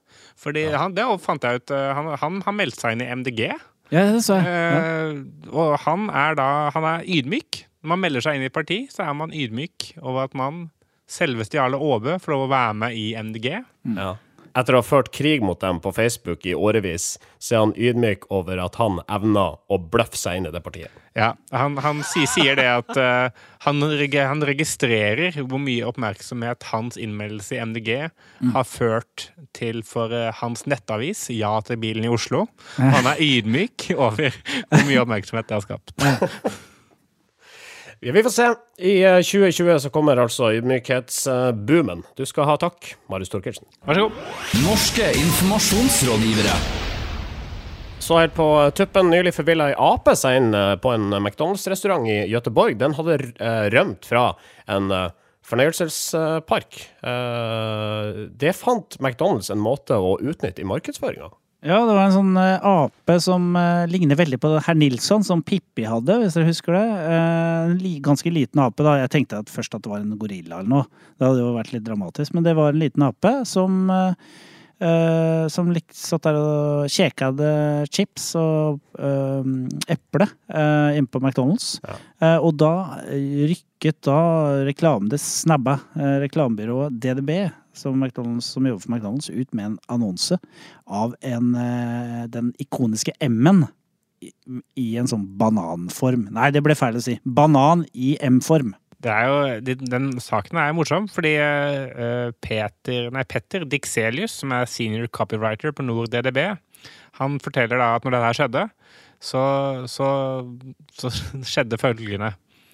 Fordi 0.43 0.65
han, 0.75 0.93
det 0.97 1.05
fant 1.23 1.43
jeg 1.47 1.61
ut, 1.63 1.71
eh, 1.71 1.93
han, 1.95 2.11
han 2.19 2.41
har 2.45 2.55
meldt 2.57 2.75
seg 2.81 2.97
inn 2.97 3.05
i 3.05 3.11
MDG. 3.15 3.45
Ja, 3.93 4.07
det 4.11 4.23
så 4.25 4.39
jeg. 4.41 4.49
Ja. 4.49 4.79
Eh, 5.13 5.21
og 5.53 5.77
han 5.85 6.09
er 6.09 6.35
da 6.39 6.49
han 6.75 6.83
er 6.97 7.05
ydmyk. 7.07 7.63
Når 7.83 7.91
man 7.93 7.99
melder 8.05 8.23
seg 8.23 8.37
inn 8.39 8.45
i 8.45 8.49
et 8.51 8.55
parti, 8.55 8.81
så 8.91 9.03
er 9.03 9.15
man 9.19 9.33
ydmyk 9.35 9.89
over 10.01 10.23
at 10.29 10.35
man, 10.39 10.69
selveste 11.11 11.59
Jarle 11.59 11.75
Aabø, 11.83 12.15
får 12.23 12.31
lov 12.37 12.45
å 12.47 12.53
være 12.53 12.77
med 12.79 12.95
i 12.95 13.09
MDG. 13.19 13.49
Ja. 13.97 14.13
Etter 14.53 14.75
å 14.77 14.83
ha 14.83 14.85
ført 14.85 15.07
krig 15.11 15.41
mot 15.41 15.57
dem 15.59 15.79
på 15.81 15.89
Facebook 15.97 16.43
i 16.45 16.51
årevis, 16.53 17.15
så 17.41 17.55
er 17.55 17.61
han 17.63 17.71
ydmyk 17.73 18.27
over 18.31 18.59
at 18.61 18.75
han 18.77 18.99
evner 19.11 19.55
å 19.73 19.79
bløffe 19.81 20.15
seg 20.19 20.37
inn 20.37 20.45
i 20.45 20.51
det 20.53 20.61
partiet. 20.61 20.93
Ja, 21.17 21.31
Han, 21.51 21.75
han 21.81 22.03
sier, 22.05 22.29
sier 22.29 22.55
det 22.57 22.67
at 22.69 22.91
uh, 22.97 23.33
han, 23.65 23.81
reg- 23.97 24.15
han 24.29 24.45
registrerer 24.45 25.35
hvor 25.41 25.59
mye 25.61 25.85
oppmerksomhet 25.89 26.67
hans 26.69 26.97
innmeldelse 27.01 27.57
i 27.57 27.61
MDG 27.65 27.89
har 28.53 28.69
ført 28.69 29.27
til 29.57 29.81
for 29.85 30.13
uh, 30.13 30.29
hans 30.39 30.63
nettavis 30.69 31.27
Ja 31.33 31.55
til 31.65 31.81
bilen 31.81 32.05
i 32.05 32.13
Oslo. 32.13 32.45
Han 32.77 33.09
er 33.11 33.21
ydmyk 33.25 33.89
over 33.97 34.37
hvor 34.69 34.85
mye 34.87 35.01
oppmerksomhet 35.03 35.49
det 35.49 35.57
har 35.59 35.65
skapt. 35.65 35.97
Ja, 38.03 38.11
vi 38.11 38.23
får 38.23 38.29
se. 38.29 38.45
I 38.77 39.03
eh, 39.03 39.21
2020 39.23 39.79
så 39.79 39.89
kommer 39.89 40.19
altså 40.19 40.49
ydmykhetsboomen. 40.57 42.01
Du 42.19 42.25
skal 42.27 42.49
ha 42.49 42.57
takk, 42.59 42.89
Marius 43.07 43.31
Torkelsen. 43.31 43.63
Vær 43.87 43.95
så 43.95 44.07
god. 44.09 44.17
Norske 44.65 45.07
informasjonsrådgivere. 45.21 46.57
Så 48.03 48.17
helt 48.19 48.35
på 48.35 48.47
tuppen, 48.75 49.07
nylig 49.07 49.31
forvilla 49.31 49.69
ei 49.71 49.77
ape 49.79 50.17
seg 50.19 50.35
inn 50.41 50.49
eh, 50.51 50.73
på 50.83 50.91
en 50.91 51.15
McDonald's-restaurant 51.21 52.09
i 52.11 52.17
Gøteborg. 52.33 52.75
Den 52.81 52.97
hadde 52.97 53.15
eh, 53.31 53.69
rømt 53.71 54.09
fra 54.09 54.25
en 54.67 54.91
eh, 54.91 55.07
fornøyelsespark. 55.47 56.81
Eh, 57.07 58.11
det 58.35 58.51
fant 58.59 58.99
McDonald's 58.99 59.47
en 59.53 59.63
måte 59.63 59.95
å 59.95 60.17
utnytte 60.19 60.59
i 60.59 60.67
markedsføringa. 60.67 61.31
Ja, 61.63 61.77
det 61.87 61.93
var 61.95 62.03
en 62.03 62.15
sånn 62.15 62.37
eh, 62.39 62.65
ape 62.67 63.15
som 63.23 63.53
uh, 63.55 63.85
ligner 63.87 64.19
veldig 64.19 64.39
på 64.43 64.49
herr 64.65 64.75
Nilsson, 64.75 65.23
som 65.23 65.43
Pippi 65.45 65.85
hadde, 65.87 66.17
hvis 66.19 66.35
dere 66.35 66.49
husker 66.49 66.75
det. 66.75 66.87
Eh, 67.07 67.59
en 67.69 67.77
li, 67.79 67.93
ganske 68.03 68.33
liten 68.35 68.59
ape, 68.59 68.83
da. 68.83 68.97
Jeg 68.99 69.13
tenkte 69.13 69.39
at 69.39 69.51
først 69.51 69.77
at 69.77 69.85
det 69.85 69.91
var 69.91 70.03
en 70.03 70.17
gorilla 70.19 70.59
eller 70.59 70.73
noe. 70.73 71.05
Det 71.15 71.29
hadde 71.29 71.45
jo 71.45 71.53
vært 71.55 71.71
litt 71.71 71.85
dramatisk, 71.87 72.35
men 72.35 72.43
det 72.43 72.57
var 72.59 72.73
en 72.73 72.83
liten 72.83 73.07
ape 73.07 73.37
som 73.47 73.85
uh, 73.91 74.11
Uh, 74.83 75.45
som 75.53 75.69
satt 75.95 76.25
der 76.25 76.35
og 76.35 76.91
kjekade 76.91 77.49
chips 77.93 78.33
og 78.35 78.81
uh, 78.97 79.45
eple 79.87 80.25
uh, 80.51 80.89
inne 80.97 81.07
på 81.07 81.21
McDonald's. 81.21 81.77
Ja. 81.85 81.95
Uh, 82.19 82.39
og 82.49 82.57
da 82.59 82.73
rykket 83.07 84.01
da 84.03 84.17
reklamen 84.67 85.11
det 85.13 85.21
snabba 85.23 85.77
reklamebyrået 86.25 86.97
DDB, 86.99 87.31
som, 87.73 88.03
som 88.41 88.67
jobber 88.69 88.83
for 88.85 88.93
McDonald's, 88.93 89.29
ut 89.33 89.53
med 89.53 89.65
en 89.71 89.77
annonse 89.91 90.37
av 90.87 91.15
en, 91.21 91.53
eh, 91.57 92.25
den 92.33 92.53
ikoniske 92.61 93.13
M-en 93.25 93.65
i, 94.23 94.31
i 94.79 94.87
en 95.01 95.09
sånn 95.09 95.25
bananform. 95.39 96.29
Nei, 96.31 96.51
det 96.55 96.61
ble 96.63 96.75
feil 96.79 96.95
å 96.99 97.03
si. 97.03 97.17
Banan 97.25 97.85
i 97.93 98.13
M-form. 98.23 98.75
Jo, 99.03 99.59
de- 99.59 99.75
den 99.75 100.13
saken 100.23 100.55
er 100.61 100.71
morsom, 100.77 101.09
fordi 101.11 101.33
eh, 101.35 102.29
Peter, 102.39 103.09
nei, 103.11 103.25
Petter 103.27 103.65
Dixelius, 103.67 104.31
som 104.39 104.53
er 104.55 104.69
senior 104.71 105.09
copywriter 105.11 105.73
på 105.75 105.83
Nord 105.83 106.13
DDB, 106.13 106.53
han 107.19 107.35
forteller 107.43 107.81
da 107.81 107.89
at 107.97 108.05
når 108.07 108.15
dette 108.15 108.31
skjedde, 108.39 108.63
så, 109.23 109.41
så, 109.91 110.07
så 110.95 111.11
skjedde 111.51 111.77
følgende. 111.81 112.31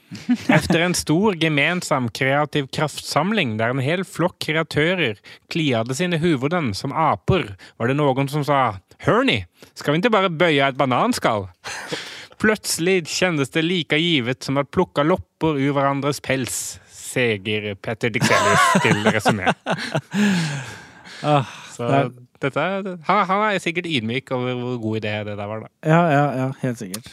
Efter 0.58 0.82
en 0.82 0.95
stor 0.98 1.36
gemensam 1.38 2.08
kreativ 2.10 2.67
kraftsamling 2.74 3.58
der 3.60 3.74
en 3.76 3.82
hel 3.84 4.02
flokk 4.08 4.39
kreatører 4.41 5.19
kliade 5.54 5.95
sine 5.98 6.17
huvuden 6.22 6.72
som 6.78 6.93
aper, 6.95 7.52
var 7.78 7.91
det 7.91 7.98
noen 8.00 8.30
som 8.32 8.45
sa 8.48 8.62
Hør 9.06 9.24
ni, 9.24 9.38
skal 9.80 9.93
vi 9.95 10.02
ikke 10.02 10.12
bare 10.12 10.32
bøye 10.34 10.65
et 10.72 10.80
bananskall? 10.80 11.45
Plutselig 12.41 13.06
kjennes 13.12 13.52
det 13.54 13.63
like 13.63 13.98
givet 14.00 14.43
som 14.43 14.58
at 14.60 14.72
plocka 14.72 15.04
lopper 15.08 15.60
ur 15.60 15.74
hverandres 15.76 16.19
pels, 16.24 16.80
seger 16.91 17.74
Petter 17.80 18.12
Dixelius 18.15 18.67
til 18.84 19.02
Resumé. 19.12 19.54
Ah, 21.19 21.43
Så 21.74 21.84
dette, 22.39 22.63
han, 23.04 23.17
han 23.28 23.41
er 23.50 23.58
sikkert 23.60 23.89
ydmyk 23.91 24.30
over 24.32 24.54
hvor 24.56 24.78
god 24.80 25.00
idé 25.02 25.15
det 25.28 25.34
der 25.36 25.50
var, 25.52 25.65
da. 25.65 25.72
ja, 25.84 25.98
ja, 26.13 26.22
ja, 26.38 26.45
helt 26.62 26.80
sikkert. 26.80 27.10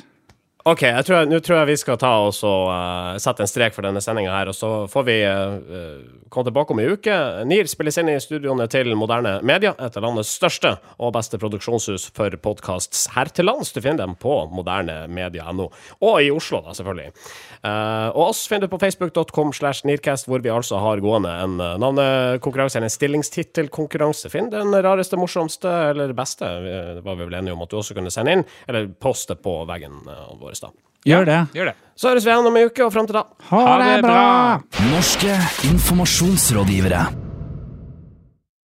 OK, 0.67 0.83
nå 0.83 1.39
tror 1.47 1.61
jeg 1.61 1.67
vi 1.69 1.75
skal 1.79 1.99
ta 2.03 2.09
oss 2.27 2.41
og 2.43 2.65
uh, 2.75 3.15
sette 3.23 3.45
en 3.45 3.47
strek 3.51 3.75
for 3.77 3.87
denne 3.87 4.01
sendinga 4.03 4.33
her, 4.35 4.49
og 4.51 4.57
så 4.57 4.71
får 4.91 5.05
vi 5.07 5.15
uh, 5.23 6.01
komme 6.27 6.49
tilbake 6.49 6.75
om 6.75 6.81
ei 6.83 6.89
uke. 6.91 7.19
NIR 7.47 7.69
spilles 7.71 8.01
inn 8.03 8.11
i 8.11 8.17
studioene 8.19 8.67
til 8.73 8.91
Moderne 8.99 9.37
Media, 9.47 9.77
et 9.79 9.95
av 9.95 10.03
landets 10.03 10.33
største 10.35 10.73
og 10.99 11.13
beste 11.15 11.39
produksjonshus 11.39 12.09
for 12.17 12.35
podkasts 12.43 13.05
her 13.15 13.31
til 13.31 13.47
lands. 13.47 13.71
Du 13.71 13.79
finner 13.79 14.01
dem 14.01 14.17
på 14.19 14.41
modernemedia.no, 14.59 15.69
og 16.03 16.17
i 16.19 16.33
Oslo, 16.35 16.65
da, 16.67 16.75
selvfølgelig. 16.75 17.15
Uh, 17.63 18.11
og 18.17 18.25
oss 18.33 18.43
finner 18.51 18.67
du 18.67 18.75
på 18.75 18.83
facebook.com 18.83 19.55
slash 19.55 19.87
nircast, 19.87 20.27
hvor 20.27 20.43
vi 20.43 20.51
altså 20.51 20.83
har 20.83 21.05
gående 21.05 21.37
en 21.45 21.57
navnekonkurranse, 21.63 22.81
eller 22.81 22.91
en 22.91 22.97
stillingstittelkonkurranse. 22.97 24.35
Finn 24.35 24.51
den 24.51 24.75
rareste, 24.75 25.15
morsomste 25.23 25.79
eller 25.93 26.11
beste, 26.19 26.51
det 26.99 27.07
var 27.07 27.23
vi 27.23 27.31
vel 27.31 27.39
enige 27.39 27.55
om 27.55 27.63
at 27.63 27.71
du 27.71 27.79
også 27.79 27.95
kunne 27.95 28.11
sende 28.11 28.35
inn, 28.35 28.47
eller 28.67 28.91
poste 28.99 29.39
på 29.39 29.61
veggen 29.71 30.03
eh, 30.11 30.27
vår. 30.63 30.73
da. 30.73 30.83
Gjør 31.07 31.25
det. 31.29 31.41
Gjør 31.55 31.65
det. 31.71 31.75
Så 31.97 32.09
høres 32.11 32.25
vi 32.27 32.31
igjen 32.31 32.47
om 32.47 32.57
ei 32.57 32.65
uke, 32.67 32.85
og 32.85 32.93
fram 32.93 33.07
til 33.07 33.15
da. 33.17 33.23
Ha, 33.51 33.61
Ha 33.67 33.77
det 33.83 34.03
bra! 34.05 34.11
bra! 34.13 34.89
Norske 34.91 35.37
informasjonsrådgivere. 35.71 37.26